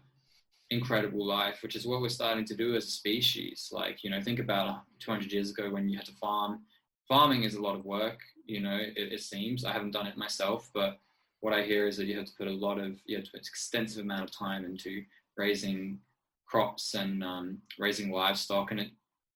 [0.72, 3.70] incredible life which is what we're starting to do as a species.
[3.72, 6.62] Like you know think about 200 years ago when you had to farm.
[7.08, 9.66] Farming is a lot of work you know it, it seems.
[9.66, 11.00] I haven't done it myself but
[11.46, 13.32] what I hear is that you have to put a lot of, you have to
[13.32, 15.04] put an extensive amount of time into
[15.38, 16.00] raising
[16.48, 18.90] crops and um, raising livestock, and it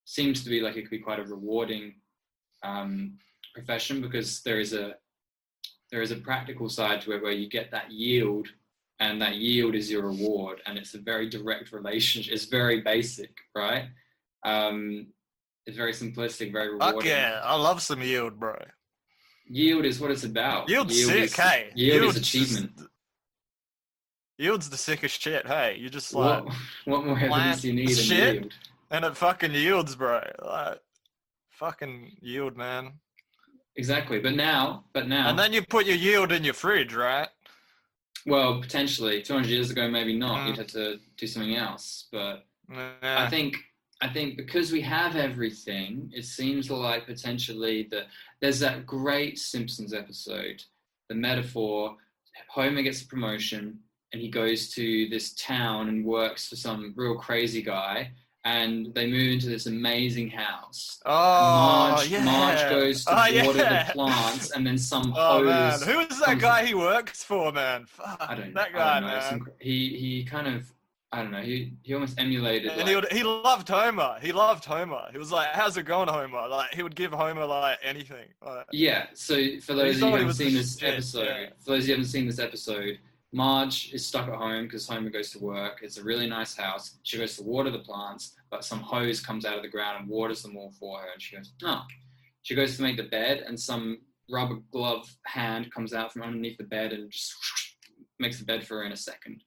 [0.06, 1.94] seems to be like it could be quite a rewarding
[2.64, 3.20] um,
[3.54, 4.96] profession because there is a
[5.92, 8.48] there is a practical side to it where you get that yield,
[9.00, 12.34] and that yield is your reward, and it's a very direct relationship.
[12.34, 13.86] It's very basic, right?
[14.44, 15.08] Um,
[15.66, 17.00] it's very simplistic, very rewarding.
[17.02, 18.56] Fuck yeah, I love some yield, bro.
[19.48, 20.70] Yield is what it's about.
[20.70, 21.70] Yield's yield sick, is, hey.
[21.76, 22.76] Yield Yield's is achievement.
[22.78, 22.90] just-
[24.38, 25.76] Yield's the sickest shit, hey.
[25.78, 26.54] You just like, what,
[26.86, 28.34] what more evidence you need than shit.
[28.36, 28.54] yield?
[28.92, 30.22] and it fucking yields, bro.
[30.44, 30.80] Like,
[31.50, 32.94] fucking yield, man.
[33.76, 34.20] Exactly.
[34.20, 37.28] But now, but now, And then you put your yield in your fridge, right?
[38.30, 40.40] Well, potentially 200 years ago, maybe not.
[40.40, 40.48] Mm.
[40.48, 42.08] You'd have to do something else.
[42.12, 43.24] But Yeah.
[43.24, 43.58] I think,
[44.02, 48.08] I think because we have everything, it seems like potentially that
[48.42, 50.64] there's that great Simpsons episode,
[51.10, 51.98] the metaphor.
[52.48, 53.80] Homer gets a promotion
[54.14, 58.12] and he goes to this town and works for some real crazy guy.
[58.46, 61.00] And they move into this amazing house.
[61.06, 62.24] oh, Marge, yeah.
[62.24, 63.84] Marge goes to Oh, water yeah.
[63.88, 65.84] the plants, and then some Oh man, hose.
[65.84, 67.86] who is that guy he works for, man?
[67.86, 68.54] Fuck, I don't.
[68.54, 69.08] that I guy, know.
[69.08, 69.22] man.
[69.30, 70.72] Some, he he kind of
[71.12, 71.42] I don't know.
[71.42, 72.70] He he almost emulated.
[72.72, 74.18] And like- he would, he loved Homer.
[74.22, 75.08] He loved Homer.
[75.12, 78.28] He was like, "How's it going, Homer?" Like he would give Homer like anything.
[78.46, 79.08] Like, yeah.
[79.16, 81.50] So for those of you who haven't seen this shit, episode, yeah.
[81.60, 83.00] for those of you who haven't seen this episode,
[83.32, 85.80] Marge is stuck at home because Homer goes to work.
[85.84, 86.98] It's a really nice house.
[87.04, 90.10] She goes to water the plants, but some hose comes out of the ground and
[90.10, 91.08] waters them all for her.
[91.14, 91.84] And she goes, oh.
[92.42, 94.00] She goes to make the bed, and some
[94.32, 97.36] rubber glove hand comes out from underneath the bed and just
[98.20, 99.44] makes the bed for her in a second.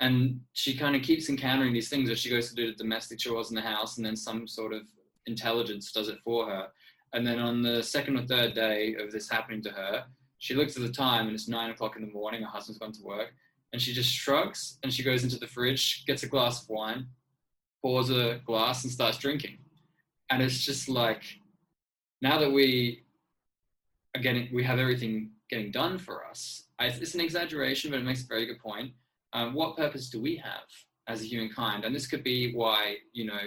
[0.00, 3.18] And she kind of keeps encountering these things as she goes to do the domestic
[3.18, 4.82] chores in the house, and then some sort of
[5.26, 6.68] intelligence does it for her.
[7.12, 10.04] And then on the second or third day of this happening to her,
[10.38, 12.42] she looks at the time and it's nine o'clock in the morning.
[12.42, 13.32] Her husband's gone to work,
[13.72, 17.06] and she just shrugs and she goes into the fridge, gets a glass of wine,
[17.82, 19.58] pours a glass, and starts drinking.
[20.30, 21.22] And it's just like
[22.20, 23.04] now that we
[24.14, 26.64] are getting, we have everything getting done for us.
[26.78, 28.92] I, it's an exaggeration, but it makes a very good point.
[29.32, 30.66] Um, what purpose do we have
[31.08, 31.84] as a humankind?
[31.84, 33.40] And this could be why you know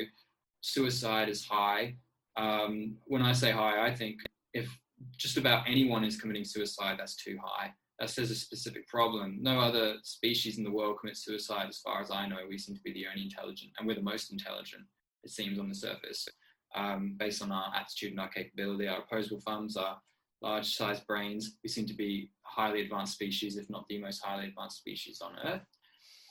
[0.62, 1.96] suicide is high.
[2.38, 4.20] Um, when I say high, I think
[4.54, 4.70] if
[5.18, 7.74] just about anyone is committing suicide, that's too high.
[8.00, 9.40] That says a specific problem.
[9.42, 12.38] No other species in the world commits suicide, as far as I know.
[12.48, 14.84] We seem to be the only intelligent, and we're the most intelligent,
[15.24, 16.28] it seems, on the surface,
[16.76, 18.88] um, based on our attitude and our capability.
[18.88, 20.00] Our opposable thumbs, our
[20.42, 21.58] large sized brains.
[21.64, 25.34] We seem to be highly advanced species, if not the most highly advanced species on
[25.44, 25.66] Earth.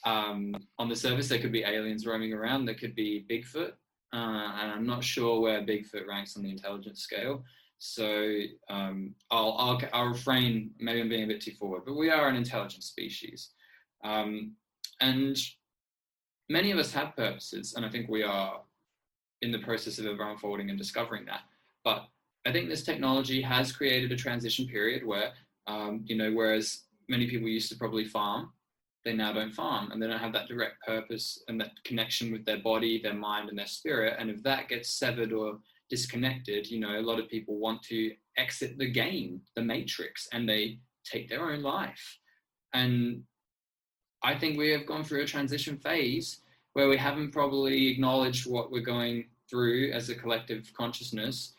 [0.05, 2.65] Um, on the surface, there could be aliens roaming around.
[2.65, 3.73] There could be Bigfoot,
[4.15, 7.45] uh, and I'm not sure where Bigfoot ranks on the intelligence scale.
[7.79, 10.71] So um, I'll, I'll, I'll refrain.
[10.79, 13.51] Maybe I'm being a bit too forward, but we are an intelligent species,
[14.05, 14.53] um,
[15.01, 15.37] and
[16.49, 18.61] many of us have purposes, and I think we are
[19.43, 21.43] in the process of ever unfolding and discovering that.
[21.85, 22.09] But
[22.47, 25.33] I think this technology has created a transition period where,
[25.67, 28.53] um, you know, whereas many people used to probably farm,
[29.05, 32.45] they now don't farm and they don't have that direct purpose and that connection with
[32.45, 34.17] their body, their mind, and their spirit.
[34.19, 38.13] And if that gets severed or disconnected, you know, a lot of people want to
[38.37, 42.19] exit the game, the matrix, and they take their own life.
[42.75, 43.23] And
[44.23, 46.41] I think we have gone through a transition phase
[46.75, 51.55] where we haven't probably acknowledged what we're going through as a collective consciousness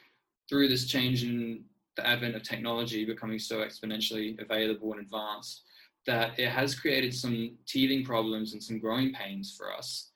[0.47, 1.63] through this change in
[1.95, 5.63] the advent of technology becoming so exponentially available and advanced
[6.05, 10.08] that it has created some teething problems and some growing pains for us.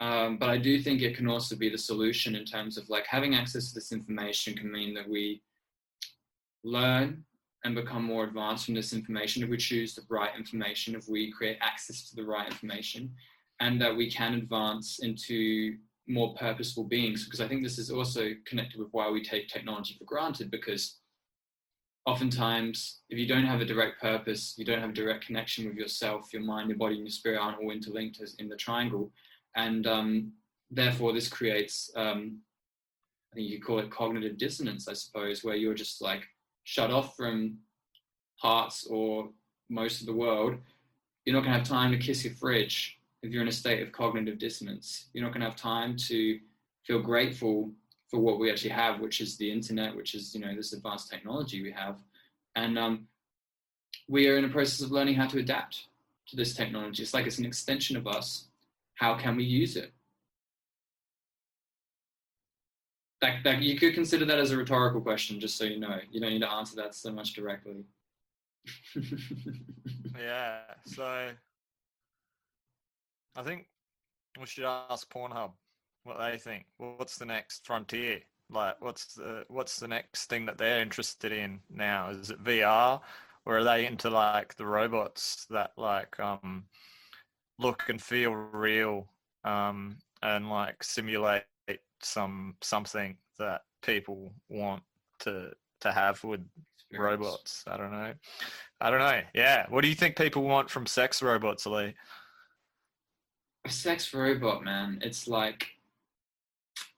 [0.00, 3.06] Um, but I do think it can also be the solution in terms of like
[3.06, 5.42] having access to this information can mean that we
[6.64, 7.24] learn
[7.64, 11.30] and become more advanced from this information if we choose the right information, if we
[11.30, 13.12] create access to the right information,
[13.60, 15.76] and that we can advance into
[16.08, 17.26] more purposeful beings.
[17.26, 20.96] Because I think this is also connected with why we take technology for granted, because
[22.06, 25.76] oftentimes if you don't have a direct purpose, you don't have a direct connection with
[25.76, 29.12] yourself, your mind, your body, and your spirit aren't all interlinked as in the triangle
[29.56, 30.32] and um,
[30.70, 32.38] therefore this creates um,
[33.32, 36.26] I think you could call it cognitive dissonance, I suppose, where you're just like
[36.64, 37.58] shut off from
[38.40, 39.28] parts or
[39.68, 40.56] most of the world.
[41.24, 43.82] You're not going to have time to kiss your fridge if you're in a state
[43.82, 45.06] of cognitive dissonance.
[45.12, 46.40] You're not going to have time to
[46.84, 47.70] feel grateful
[48.08, 51.08] for what we actually have, which is the internet, which is you know this advanced
[51.08, 52.02] technology we have,
[52.56, 53.06] and um,
[54.08, 55.86] we are in a process of learning how to adapt
[56.26, 57.02] to this technology.
[57.02, 58.46] It's like it's an extension of us,
[59.00, 59.92] how can we use it?
[63.22, 65.98] That, that you could consider that as a rhetorical question, just so you know.
[66.10, 67.84] You don't need to answer that so much directly.
[70.18, 71.30] yeah, so
[73.36, 73.68] I think
[74.38, 75.52] we should ask Pornhub
[76.04, 76.66] what they think.
[76.76, 78.20] What's the next frontier?
[78.50, 82.10] Like, what's the what's the next thing that they're interested in now?
[82.10, 83.00] Is it VR,
[83.46, 86.64] or are they into like the robots that like um
[87.60, 89.06] look and feel real
[89.44, 91.42] um, and like simulate
[92.02, 94.82] some something that people want
[95.20, 96.40] to to have with
[96.90, 97.20] Experience.
[97.20, 97.64] robots.
[97.66, 98.12] I don't know.
[98.80, 99.20] I don't know.
[99.34, 99.66] Yeah.
[99.68, 101.94] What do you think people want from sex robots, Lee?
[103.64, 104.98] A sex robot, man.
[105.02, 105.68] It's like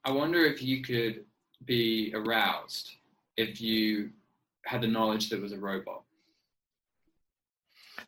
[0.05, 1.25] I wonder if you could
[1.64, 2.92] be aroused
[3.37, 4.11] if you
[4.64, 6.03] had the knowledge that it was a robot.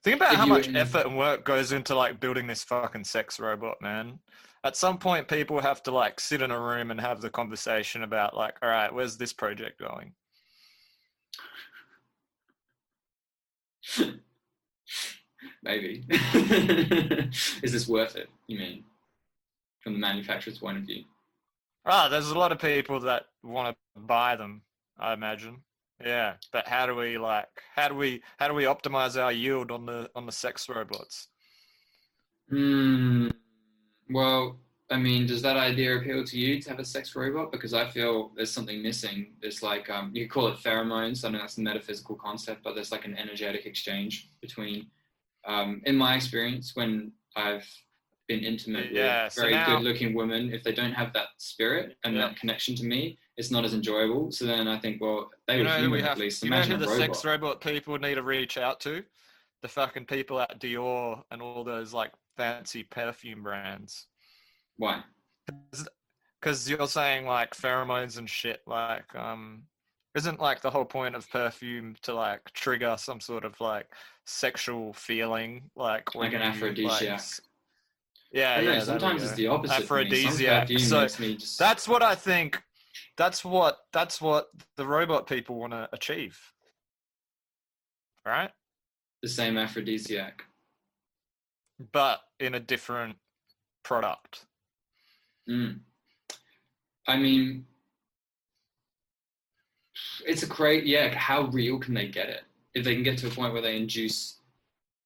[0.04, 3.40] Think about if how much effort and work goes into like building this fucking sex
[3.40, 4.18] robot, man.
[4.62, 8.02] At some point, people have to like sit in a room and have the conversation
[8.02, 10.12] about like, all right, where's this project going?
[15.62, 16.04] Maybe.
[17.62, 18.28] Is this worth it?
[18.46, 18.84] You mean,
[19.80, 21.04] from the manufacturer's point of view?
[21.86, 24.60] Ah, there's a lot of people that want to buy them.
[24.98, 25.62] I imagine.
[26.04, 29.70] Yeah, but how do we like how do we how do we optimize our yield
[29.70, 31.28] on the on the sex robots?
[32.50, 33.28] Hmm.
[34.10, 34.58] Well,
[34.90, 37.50] I mean, does that idea appeal to you to have a sex robot?
[37.50, 39.32] Because I feel there's something missing.
[39.40, 41.24] There's like um, you call it pheromones.
[41.24, 44.86] I know that's a metaphysical concept, but there's like an energetic exchange between.
[45.46, 47.66] Um, in my experience, when I've
[48.28, 51.96] been intimate yeah, with so very now, good-looking women, if they don't have that spirit
[52.04, 52.22] and yeah.
[52.22, 54.30] that connection to me, it's not as enjoyable.
[54.30, 56.44] So then I think, well, they you were human have, at least.
[56.44, 59.02] Imagine you know who the sex robot people need to reach out to?
[59.62, 64.06] The fucking people at Dior and all those like fancy perfume brands.
[64.76, 65.02] Why?
[66.40, 68.60] Because you're saying like pheromones and shit.
[68.66, 69.62] Like, um,
[70.14, 73.86] Isn't like the whole point of perfume to like trigger some sort of like
[74.26, 77.14] sexual feeling, like Like an aphrodisiac.
[77.18, 77.40] s-
[78.32, 78.80] yeah, I don't know, yeah.
[78.80, 79.84] sometimes it's the opposite.
[79.86, 80.10] for me.
[80.10, 80.68] Some Aphrodisiac.
[80.80, 82.60] So makes me just That's what I think.
[83.16, 86.38] That's what that's what the robot people want to achieve,
[88.26, 88.50] right?
[89.24, 90.44] the same aphrodisiac.
[91.92, 93.16] But in a different
[93.82, 94.44] product.
[95.48, 95.80] Mm.
[97.08, 97.64] I mean,
[100.26, 101.14] it's a great, yeah.
[101.14, 102.42] How real can they get it?
[102.74, 104.40] If they can get to a point where they induce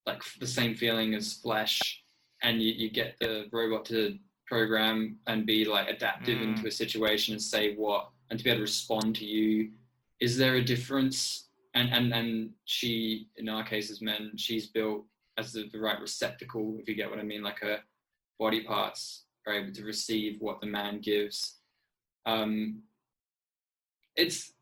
[0.05, 2.03] like the same feeling as flesh,
[2.43, 4.19] and you, you get the robot to
[4.49, 6.49] program and be like adaptive Mm.
[6.49, 9.73] into a situation and say what, and to be able to respond to you.
[10.21, 11.45] Is there a difference?
[11.75, 15.05] And and and she, in our case as men, she's built
[15.37, 17.81] as the, the right receptacle, if you get what I mean, like her
[18.39, 21.59] body parts are able to receive what the man gives.
[22.27, 22.83] Um,
[24.17, 24.53] it's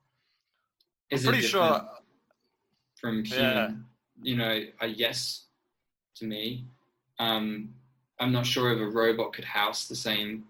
[1.10, 1.80] I'm is it pretty sure
[3.00, 3.70] from human, Yeah.
[4.22, 5.46] you know, a yes
[6.16, 6.66] to me.
[7.18, 7.74] Um,
[8.18, 10.44] I'm not sure if a robot could house the same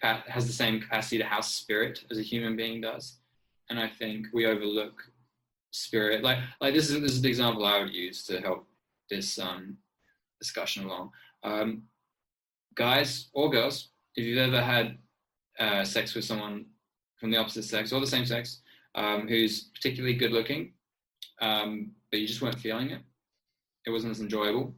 [0.00, 3.18] has the same capacity to house spirit as a human being does,
[3.68, 5.02] and I think we overlook
[5.70, 6.22] spirit.
[6.22, 8.66] Like like this is this is the example I would use to help
[9.10, 9.76] this um,
[10.40, 11.10] discussion along.
[11.42, 11.82] Um,
[12.74, 14.98] guys or girls, if you've ever had
[15.58, 16.66] uh, sex with someone
[17.16, 18.60] from the opposite sex or the same sex
[18.94, 20.72] um, who's particularly good looking,
[21.40, 23.00] um, but you just weren't feeling it,
[23.86, 24.74] it wasn't as enjoyable.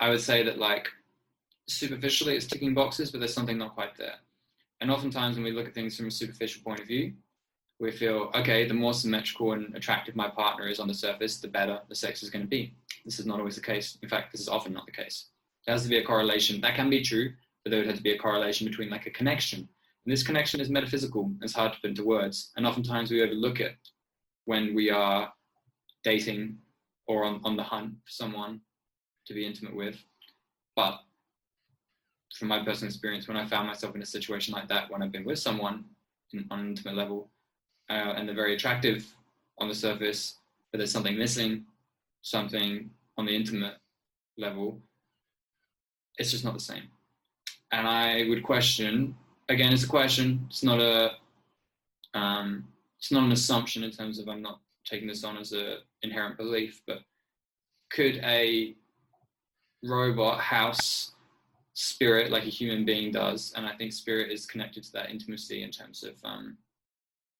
[0.00, 0.88] I would say that like
[1.66, 4.14] superficially it's ticking boxes, but there's something not quite there.
[4.80, 7.12] And oftentimes when we look at things from a superficial point of view,
[7.80, 8.66] we feel okay.
[8.66, 12.22] The more symmetrical and attractive my partner is on the surface, the better the sex
[12.22, 12.74] is going to be.
[13.04, 13.98] This is not always the case.
[14.02, 15.28] In fact, this is often not the case.
[15.66, 16.60] There has to be a correlation.
[16.60, 17.32] That can be true,
[17.62, 19.60] but there would have to be a correlation between like a connection.
[19.60, 21.30] And this connection is metaphysical.
[21.42, 22.50] It's hard to put into words.
[22.56, 23.76] And oftentimes we overlook it
[24.46, 25.32] when we are
[26.02, 26.56] dating
[27.06, 28.60] or on, on the hunt for someone
[29.28, 29.96] to be intimate with.
[30.74, 31.00] But
[32.34, 35.12] from my personal experience, when I found myself in a situation like that, when I've
[35.12, 35.84] been with someone
[36.32, 37.30] in, on an intimate level,
[37.90, 39.06] uh, and they're very attractive
[39.58, 40.36] on the surface,
[40.70, 41.64] but there's something missing,
[42.22, 43.76] something on the intimate
[44.36, 44.78] level,
[46.18, 46.84] it's just not the same.
[47.72, 49.14] And I would question,
[49.48, 51.12] again, it's a question, it's not a,
[52.14, 52.64] um,
[52.98, 56.36] it's not an assumption in terms of I'm not taking this on as a inherent
[56.36, 57.00] belief, but
[57.90, 58.74] could a
[59.84, 61.12] robot house
[61.74, 63.52] spirit like a human being does?
[63.56, 66.58] And I think spirit is connected to that intimacy in terms of um,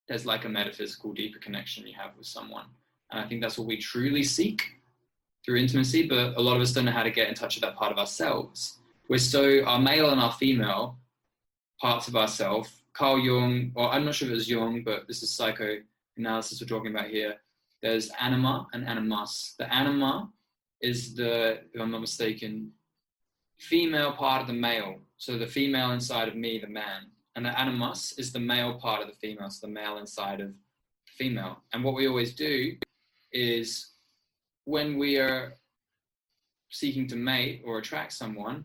[0.08, 2.66] there's like a metaphysical, deeper connection you have with someone.
[3.10, 4.62] And I think that's what we truly seek
[5.44, 7.62] through intimacy, but a lot of us don't know how to get in touch with
[7.62, 8.78] that part of ourselves.
[9.08, 10.98] We're so, our male and our female
[11.80, 15.22] parts of ourselves, Carl Jung, or I'm not sure if it was Jung, but this
[15.22, 17.36] is psychoanalysis we're talking about here.
[17.80, 19.54] There's anima and animus.
[19.58, 20.30] The anima
[20.80, 22.72] is the, if I'm not mistaken,
[23.58, 24.96] female part of the male.
[25.16, 27.10] So the female inside of me, the man.
[27.34, 30.52] And the animus is the male part of the female, so the male inside of
[31.06, 31.58] female.
[31.72, 32.76] And what we always do
[33.32, 33.92] is
[34.64, 35.54] when we are
[36.70, 38.64] seeking to mate or attract someone,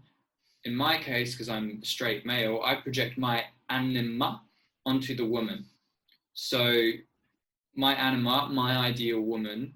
[0.65, 4.41] in my case, because I'm a straight male, I project my anima
[4.85, 5.65] onto the woman.
[6.33, 6.91] So
[7.75, 9.73] my anima, my ideal woman,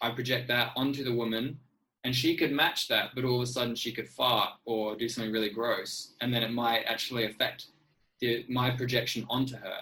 [0.00, 1.58] I project that onto the woman,
[2.04, 5.08] and she could match that, but all of a sudden she could fart or do
[5.08, 7.66] something really gross, and then it might actually affect
[8.20, 9.78] the, my projection onto her.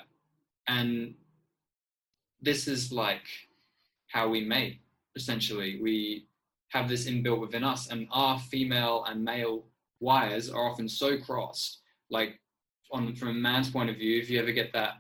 [0.67, 1.15] And
[2.41, 3.27] this is like
[4.09, 4.81] how we mate,
[5.17, 5.81] essentially.
[5.81, 6.27] We
[6.71, 9.65] have this inbuilt within us, and our female and male
[10.01, 11.79] wires are often so crossed.
[12.11, 12.41] Like,
[12.91, 14.95] on from a man's point of view, if you ever get that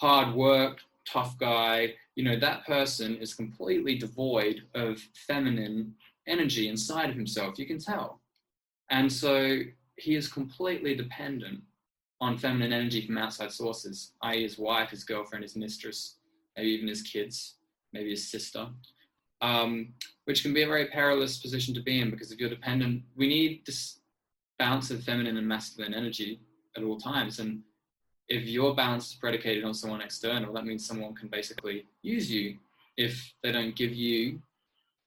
[0.00, 5.94] hard work, tough guy, you know, that person is completely devoid of feminine
[6.26, 7.58] energy inside of himself.
[7.58, 8.20] You can tell.
[8.90, 9.60] And so
[9.96, 11.60] he is completely dependent
[12.20, 16.18] on feminine energy from outside sources, i.e., his wife, his girlfriend, his mistress,
[16.56, 17.56] maybe even his kids,
[17.92, 18.68] maybe his sister,
[19.40, 19.92] um,
[20.26, 23.26] which can be a very perilous position to be in because if you're dependent, we
[23.26, 24.00] need this
[24.58, 26.40] balance of feminine and masculine energy
[26.76, 27.40] at all times.
[27.40, 27.62] And
[28.32, 32.56] if your balance is predicated on someone external, that means someone can basically use you.
[32.96, 34.40] If they don't give you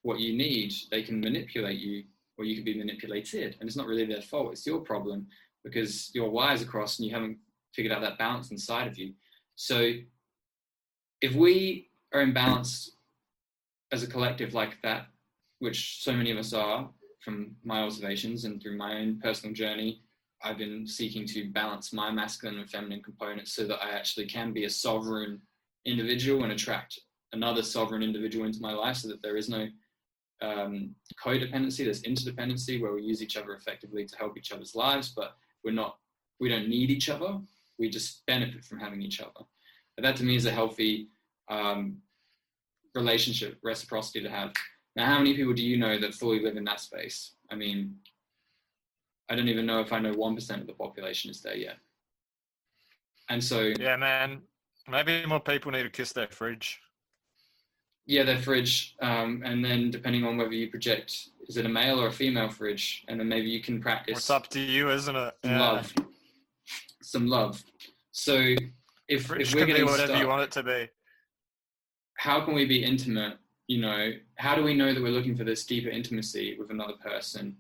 [0.04, 2.04] what you need, they can manipulate you,
[2.38, 3.58] or you can be manipulated.
[3.60, 5.26] And it's not really their fault, it's your problem
[5.64, 7.40] because your wires are crossed and you haven't
[7.74, 9.14] figured out that balance inside of you.
[9.56, 9.94] So
[11.20, 12.90] if we are imbalanced
[13.92, 15.08] as a collective like that,
[15.58, 16.88] which so many of us are
[17.22, 20.04] from my observations and through my own personal journey
[20.44, 24.54] I've been seeking to balance my masculine and feminine components so that I actually can
[24.54, 25.42] be a sovereign
[25.86, 27.00] individual and attract
[27.34, 29.68] another sovereign individual into my life so that there is no
[30.42, 35.14] um, codependency, there's interdependency where we use each other effectively to help each other's lives,
[35.16, 35.98] but we're not,
[36.40, 37.40] we don't need each other.
[37.80, 39.46] We just benefit from having each other.
[39.98, 41.08] That to me is a healthy
[41.50, 41.98] um,
[42.94, 44.52] relationship, reciprocity to have.
[44.96, 47.34] Now, how many people do you know that fully live in that space?
[47.52, 47.96] I mean,
[49.30, 51.78] I don't even know if I know 1% of the population is there yet.
[53.30, 53.74] And so.
[53.80, 54.42] Yeah, man.
[54.88, 56.80] Maybe more people need to kiss their fridge.
[58.06, 58.96] Yeah, their fridge.
[59.02, 62.50] Um, and then depending on whether you project, is it a male or a female
[62.50, 63.04] fridge?
[63.08, 64.20] And then maybe you can practice.
[64.20, 65.34] It's up to you, isn't it?
[65.44, 65.60] Some yeah.
[65.60, 65.94] love.
[67.02, 67.64] Some love.
[68.12, 68.56] So
[69.08, 70.88] if, fridge if we're can getting be whatever stuck, you want it to be.
[72.18, 73.38] how can we be intimate?
[73.68, 76.94] You know, how do we know that we're looking for this deeper intimacy with another
[77.04, 77.58] person?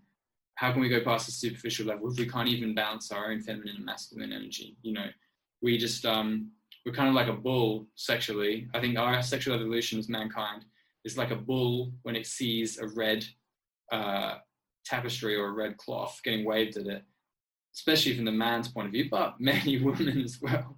[0.55, 3.41] How can we go past the superficial level if we can't even balance our own
[3.41, 4.77] feminine and masculine energy?
[4.81, 5.07] You know,
[5.61, 6.51] we just um,
[6.85, 8.67] we're kind of like a bull sexually.
[8.73, 10.65] I think our sexual evolution as mankind
[11.03, 13.25] is like a bull when it sees a red
[13.91, 14.35] uh,
[14.85, 17.03] tapestry or a red cloth getting waved at it,
[17.73, 20.77] especially from the man's point of view, but many women as well.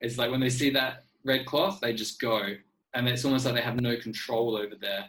[0.00, 2.54] It's like when they see that red cloth, they just go.
[2.94, 5.06] And it's almost like they have no control over their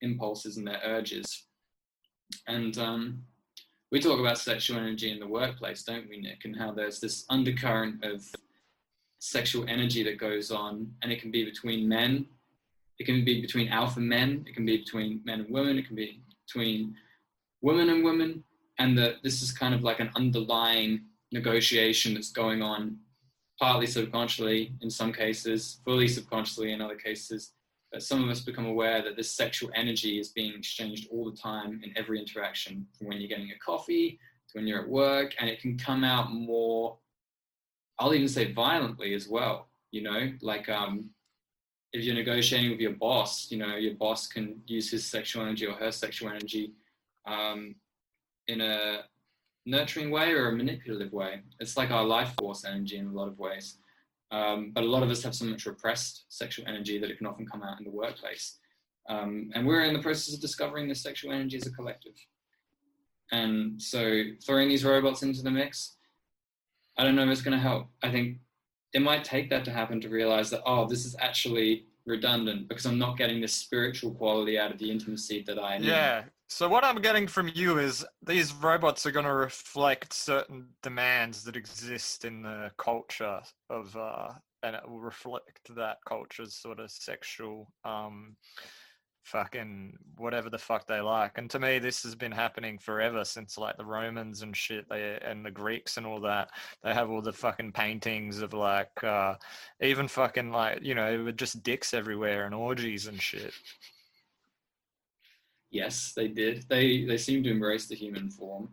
[0.00, 1.46] impulses and their urges.
[2.46, 3.22] And um,
[3.90, 6.44] we talk about sexual energy in the workplace, don't we, Nick?
[6.44, 8.24] And how there's this undercurrent of
[9.18, 12.26] sexual energy that goes on, and it can be between men,
[12.98, 15.96] it can be between alpha men, it can be between men and women, it can
[15.96, 16.94] be between
[17.62, 18.44] women and women,
[18.78, 22.96] and that this is kind of like an underlying negotiation that's going on,
[23.58, 27.52] partly subconsciously in some cases, fully subconsciously in other cases.
[27.92, 31.36] But some of us become aware that this sexual energy is being exchanged all the
[31.36, 34.18] time in every interaction, from when you're getting a coffee
[34.48, 36.98] to when you're at work, and it can come out more
[37.98, 39.68] I'll even say violently as well.
[39.90, 41.10] You know, like um,
[41.92, 45.66] if you're negotiating with your boss, you know, your boss can use his sexual energy
[45.66, 46.72] or her sexual energy
[47.26, 47.74] um,
[48.46, 49.00] in a
[49.66, 51.40] nurturing way or a manipulative way.
[51.60, 53.78] It's like our life force energy in a lot of ways.
[54.30, 57.26] Um, but a lot of us have so much repressed sexual energy that it can
[57.26, 58.58] often come out in the workplace.
[59.08, 62.12] Um, and we're in the process of discovering this sexual energy as a collective.
[63.32, 65.96] And so throwing these robots into the mix,
[66.98, 67.88] I don't know if it's going to help.
[68.02, 68.38] I think
[68.92, 72.86] it might take that to happen to realize that, oh, this is actually redundant because
[72.86, 75.88] I'm not getting this spiritual quality out of the intimacy that I need.
[75.88, 76.24] Yeah.
[76.48, 81.44] So what I'm getting from you is these robots are going to reflect certain demands
[81.44, 84.28] that exist in the culture of, uh,
[84.62, 88.34] and it will reflect that culture's sort of sexual um,
[89.28, 91.38] fucking whatever the fuck they like.
[91.38, 95.18] And to me, this has been happening forever since like the Romans and shit, they
[95.22, 96.50] and the Greeks and all that.
[96.82, 99.34] They have all the fucking paintings of like, uh,
[99.80, 103.52] even fucking like you know, with just dicks everywhere and orgies and shit.
[105.70, 106.64] Yes, they did.
[106.68, 108.70] They they seem to embrace the human form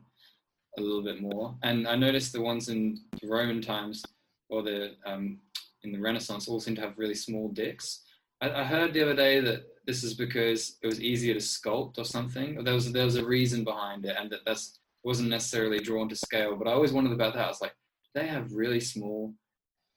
[0.77, 1.55] a little bit more.
[1.63, 4.03] And I noticed the ones in the Roman times
[4.49, 5.39] or the um,
[5.83, 8.01] in the Renaissance all seem to have really small dicks.
[8.41, 11.97] I, I heard the other day that this is because it was easier to sculpt
[11.97, 12.63] or something.
[12.63, 16.15] There was there was a reason behind it, and that that's wasn't necessarily drawn to
[16.15, 16.55] scale.
[16.55, 17.45] But I always wondered about that.
[17.45, 17.75] I was like,
[18.15, 19.33] they have really small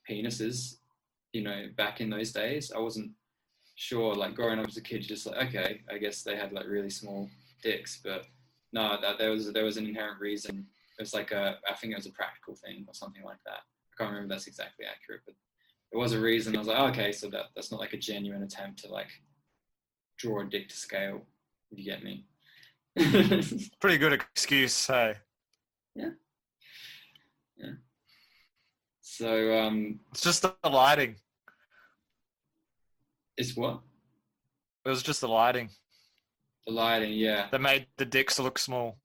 [0.07, 0.77] penises,
[1.33, 2.71] you know, back in those days.
[2.71, 3.11] I wasn't
[3.75, 4.13] sure.
[4.13, 6.89] Like growing up as a kid, just like okay, I guess they had like really
[6.89, 7.29] small
[7.63, 8.25] dicks, but
[8.71, 10.67] no, that there was there was an inherent reason.
[10.97, 13.61] It was like a I think it was a practical thing or something like that.
[13.61, 15.35] I can't remember that's exactly accurate, but
[15.91, 16.55] it was a reason.
[16.55, 19.09] I was like, oh, okay, so that that's not like a genuine attempt to like
[20.19, 21.21] draw a dick to scale,
[21.71, 22.25] if you get me.
[23.79, 25.15] Pretty good excuse, hey.
[25.95, 26.09] Yeah.
[27.57, 27.71] Yeah.
[29.01, 31.15] So um it's just the lighting.
[33.37, 33.79] It's what?
[34.85, 35.69] It was just the lighting.
[36.67, 37.47] The lighting, yeah.
[37.51, 38.99] That made the dicks look small.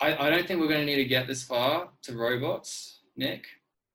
[0.00, 3.46] I, I don't think we're going to need to get this far to robots, Nick.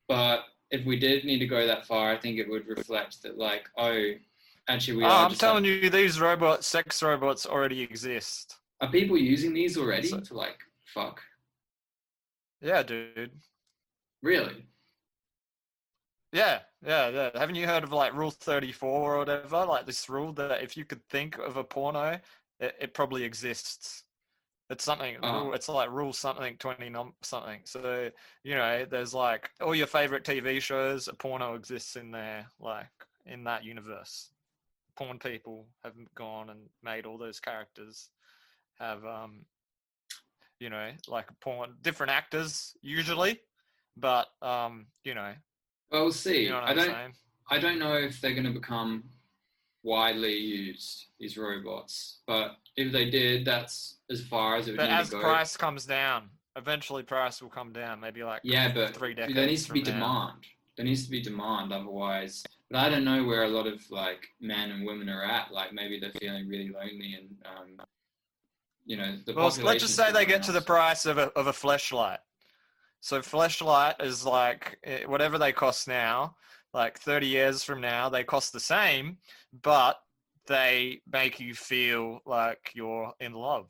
[0.08, 3.38] But if we did need to go that far, I think it would reflect that,
[3.38, 4.12] like, oh,
[4.68, 5.08] Actually, we oh.
[5.08, 8.58] I'm telling like, you, these robots, sex robots, already exist.
[8.80, 11.22] Are people using these already so, to like fuck?
[12.62, 13.32] Yeah, dude.
[14.22, 14.66] Really?
[16.32, 17.30] Yeah, yeah, yeah.
[17.36, 19.66] Haven't you heard of like Rule 34 or whatever?
[19.66, 22.20] Like this rule that if you could think of a porno,
[22.60, 24.06] it, it probably exists.
[24.70, 25.18] It's something.
[25.22, 25.52] Uh-huh.
[25.52, 26.92] It's like rule something twenty
[27.22, 27.60] something.
[27.66, 28.10] So
[28.44, 31.10] you know, there's like all your favorite TV shows.
[31.10, 32.88] A porno exists in there, like
[33.26, 34.33] in that universe
[34.98, 38.10] porn people have gone and made all those characters
[38.80, 39.46] have um
[40.64, 43.42] you know, like porn, different actors usually,
[43.98, 45.34] but um, you know,
[45.92, 46.44] Well, we'll see.
[46.44, 46.86] you know I don't.
[46.90, 47.14] saying.
[47.52, 49.04] I don't know if they're going to become
[49.84, 54.90] widely used these robots, but if they did, that's as far as it would But
[54.90, 58.00] as price comes down, eventually price will come down.
[58.00, 59.36] Maybe like yeah, but three decades.
[59.36, 59.92] there needs to be now.
[59.92, 60.38] demand.
[60.78, 62.44] There needs to be demand, otherwise.
[62.74, 65.52] But I don't know where a lot of like men and women are at.
[65.52, 67.86] Like maybe they're feeling really lonely and um,
[68.84, 71.46] you know the Well, let's just say they get to the price of a of
[71.46, 72.18] a fleshlight.
[73.00, 76.36] So fleshlight is like eh, whatever they cost now.
[76.74, 79.20] Like thirty years from now, they cost the same,
[79.62, 80.00] but
[80.48, 83.70] they make you feel like you're in love.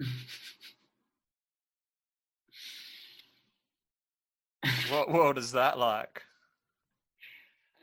[4.88, 6.22] What world is that like?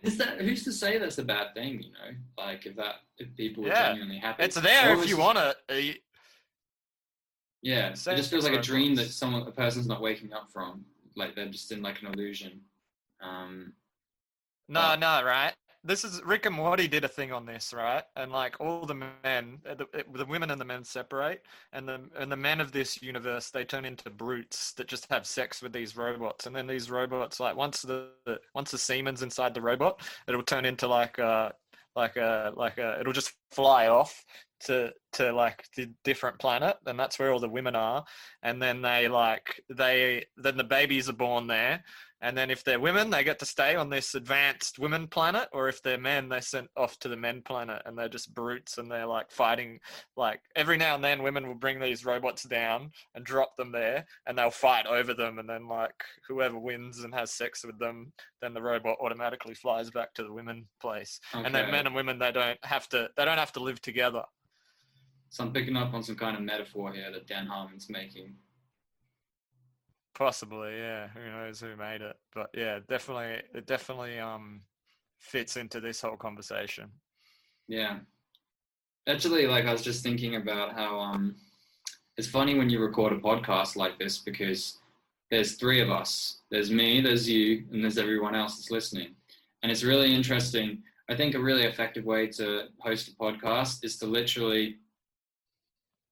[0.03, 1.81] Is that who's to say that's a bad thing?
[1.81, 5.17] You know, like if that if people are Yeah, genuinely happy, It's there if you
[5.17, 5.55] want it.
[5.69, 5.93] Eh,
[7.61, 10.83] Yeah, it just feels like a dream that someone a person's not waking up from.
[11.15, 12.61] Like they're just in like an illusion.
[13.21, 13.73] Um,
[14.67, 14.95] No, Oh.
[14.95, 15.53] no, right?
[15.85, 18.03] This is Rick and Morty did a thing on this, right?
[18.15, 21.87] And like all the men, uh, the, uh, the women and the men separate, and
[21.87, 25.61] the and the men of this universe they turn into brutes that just have sex
[25.61, 29.53] with these robots, and then these robots, like once the the- once the semen's inside
[29.53, 31.53] the robot, it'll turn into like a
[31.97, 34.23] like a like a it'll just fly off
[34.61, 38.03] to to like the different planet, and that's where all the women are,
[38.41, 41.83] and then they like they then the babies are born there,
[42.23, 45.67] and then if they're women, they get to stay on this advanced women planet, or
[45.67, 48.89] if they're men, they're sent off to the men planet, and they're just brutes, and
[48.89, 49.79] they're like fighting.
[50.15, 54.05] Like every now and then, women will bring these robots down and drop them there,
[54.25, 58.13] and they'll fight over them, and then like whoever wins and has sex with them,
[58.41, 61.19] then the robot automatically flies back to the women place.
[61.33, 63.09] And then men and women, they don't have to.
[63.17, 64.23] They don't have to live together.
[65.33, 68.35] So I'm picking up on some kind of metaphor here that Dan Harmon's making.
[70.13, 71.07] Possibly, yeah.
[71.07, 72.15] Who knows who made it?
[72.35, 74.61] But yeah, definitely, it definitely um
[75.17, 76.91] fits into this whole conversation.
[77.67, 77.97] Yeah.
[79.07, 81.35] Actually, like I was just thinking about how um,
[82.15, 84.77] it's funny when you record a podcast like this because
[85.31, 86.41] there's three of us.
[86.51, 89.15] There's me, there's you, and there's everyone else that's listening.
[89.63, 90.83] And it's really interesting.
[91.09, 94.77] I think a really effective way to host a podcast is to literally,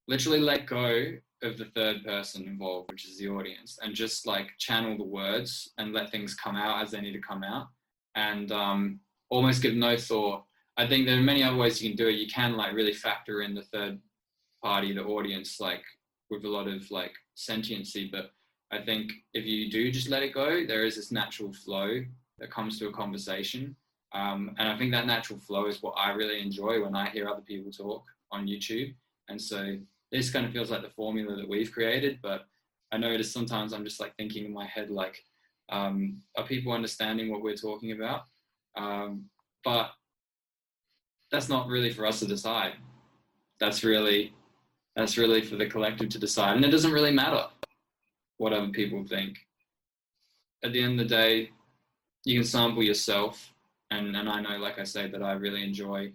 [0.07, 4.49] literally let go of the third person involved, which is the audience, and just like
[4.59, 7.67] channel the words and let things come out as they need to come out,
[8.15, 8.99] and um,
[9.29, 10.43] almost give no thought
[10.77, 12.15] I think there are many other ways you can do it.
[12.15, 13.99] You can like really factor in the third
[14.63, 15.83] party, the audience, like
[16.29, 18.09] with a lot of like sentiency.
[18.11, 18.31] But
[18.71, 22.03] I think if you do just let it go, there is this natural flow
[22.39, 23.75] that comes to a conversation.
[24.13, 27.29] Um, and I think that natural flow is what I really enjoy when I hear
[27.29, 28.95] other people talk on YouTube.
[29.31, 29.77] And so
[30.11, 32.19] this kind of feels like the formula that we've created.
[32.21, 32.41] But
[32.91, 35.23] I notice sometimes I'm just like thinking in my head, like,
[35.69, 38.23] um, are people understanding what we're talking about?
[38.75, 39.25] Um,
[39.63, 39.91] but
[41.31, 42.73] that's not really for us to decide.
[43.59, 44.33] That's really
[44.95, 47.45] that's really for the collective to decide, and it doesn't really matter
[48.37, 49.37] what other people think.
[50.65, 51.51] At the end of the day,
[52.25, 53.53] you can sample yourself,
[53.91, 56.11] and and I know, like I say, that I really enjoy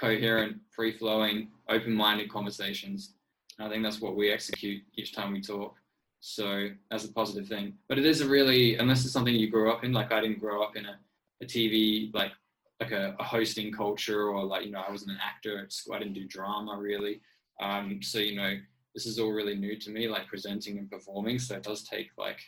[0.00, 3.14] coherent, free-flowing, open-minded conversations.
[3.58, 5.74] And I think that's what we execute each time we talk.
[6.20, 7.74] So that's a positive thing.
[7.88, 10.40] But it is a really, unless it's something you grew up in, like I didn't
[10.40, 10.98] grow up in a,
[11.42, 12.32] a TV like
[12.80, 15.66] like a, a, hosting culture or like you know I wasn't an actor.
[15.92, 17.20] I didn't do drama really.
[17.60, 18.56] Um, so you know
[18.94, 21.38] this is all really new to me, like presenting and performing.
[21.38, 22.38] So it does take like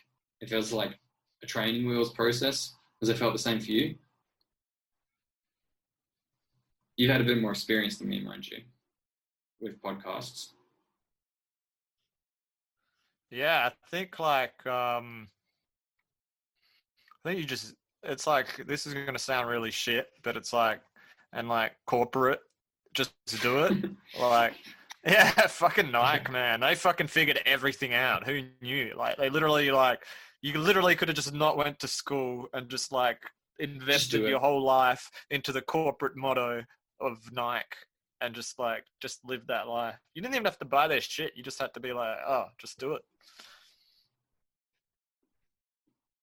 [0.41, 0.99] it feels like
[1.43, 2.75] a training wheels process.
[3.01, 3.95] Has it felt the same for you?
[7.03, 8.59] You've had a bit more experience than me, mind you,
[9.61, 10.51] with podcasts.
[13.29, 15.27] Yeah, I think like um
[17.25, 17.75] I think you just
[18.05, 20.81] it's like this is gonna sound really shit, but it's like
[21.33, 22.39] and like corporate
[22.95, 23.73] just do it.
[24.21, 24.55] like
[25.05, 26.61] yeah, fucking Nike, man.
[26.61, 28.29] They fucking figured everything out.
[28.29, 28.95] Who knew?
[28.97, 30.05] Like they literally like
[30.41, 33.19] you literally could have just not went to school and just like
[33.59, 34.29] invested it.
[34.29, 36.63] your whole life into the corporate motto
[37.03, 37.67] of Nike
[38.21, 39.97] and just like just live that life.
[40.15, 41.33] You didn't even have to buy their shit.
[41.37, 43.03] You just had to be like, oh, just do it.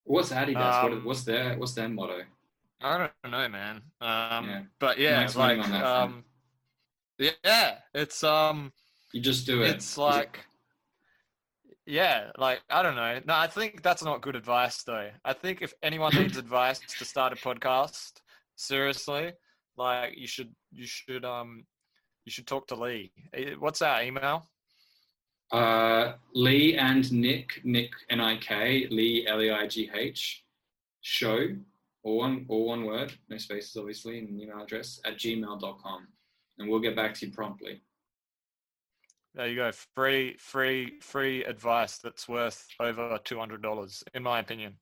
[0.05, 0.83] What's Adidas?
[0.83, 2.21] Um, what, what's their what's their motto?
[2.81, 3.81] I don't know, man.
[4.01, 4.61] Um, Yeah.
[4.79, 6.23] but yeah, Nice like, um,
[7.17, 8.71] yeah, it's um,
[9.11, 9.69] You just do it.
[9.71, 10.45] it's like,
[11.85, 13.19] yeah, like I don't know.
[13.25, 15.09] No, I think that's not good advice though.
[15.25, 18.13] I think if anyone needs advice to start a podcast,
[18.55, 19.33] seriously,
[19.79, 21.65] like you should, you should, um,
[22.25, 23.11] you should talk to Lee.
[23.33, 24.47] Eh, What's our email?
[25.51, 30.43] Uh, Lee and Nick, Nick N I K, Lee L E I G H,
[31.01, 31.47] show,
[32.03, 36.07] all one, all one word, no spaces obviously, and email address at gmail.com.
[36.59, 37.81] And we'll get back to you promptly.
[39.33, 39.71] There you go.
[39.95, 44.75] Free, free, free advice that's worth over two hundred dollars, in my opinion.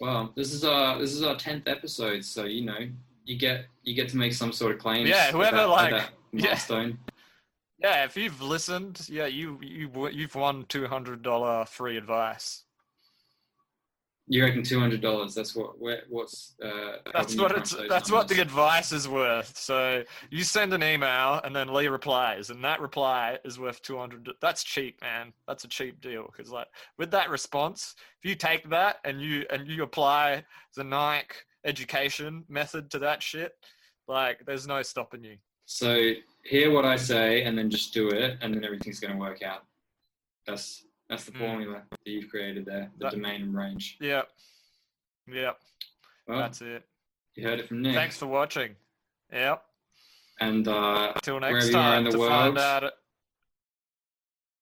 [0.00, 2.88] Well, this is our this is our tenth episode, so you know
[3.24, 5.08] you get you get to make some sort of claims.
[5.08, 6.46] Yeah, whoever, that- like- that yeah.
[6.48, 6.98] milestone.
[7.78, 12.62] Yeah, if you've listened, yeah, you you you've won two hundred dollar free advice.
[14.26, 15.34] You reckon two hundred dollars?
[15.34, 17.76] That's what where, what's uh, That's what it's.
[17.90, 19.58] That's what the advice is worth.
[19.58, 23.98] So you send an email and then Lee replies, and that reply is worth two
[23.98, 24.30] hundred.
[24.40, 25.34] That's cheap, man.
[25.46, 29.44] That's a cheap deal because like with that response, if you take that and you
[29.50, 30.44] and you apply
[30.74, 33.52] the Nike education method to that shit,
[34.08, 35.36] like there's no stopping you.
[35.66, 36.12] So
[36.44, 39.42] hear what I say and then just do it, and then everything's going to work
[39.42, 39.64] out.
[40.46, 41.38] That's that's the Mm.
[41.38, 43.98] formula that you've created there, the That- domain and range.
[44.00, 44.30] Yep.
[45.32, 45.60] Yep.
[46.26, 46.82] Well, That's it.
[47.34, 47.94] you heard it from Nick.
[47.94, 48.74] Thanks for watching.
[49.32, 49.62] Yep.
[50.40, 52.90] And uh, Wherever next are in time the world.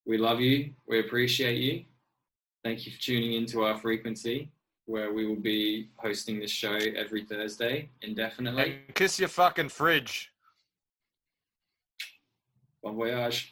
[0.05, 0.75] we love you.
[0.87, 1.85] We appreciate you.
[2.65, 4.51] Thank you for tuning into our frequency,
[4.87, 8.81] where we will be hosting this show every Thursday indefinitely.
[8.87, 10.33] And kiss your fucking fridge.
[12.83, 13.52] Bon voyage.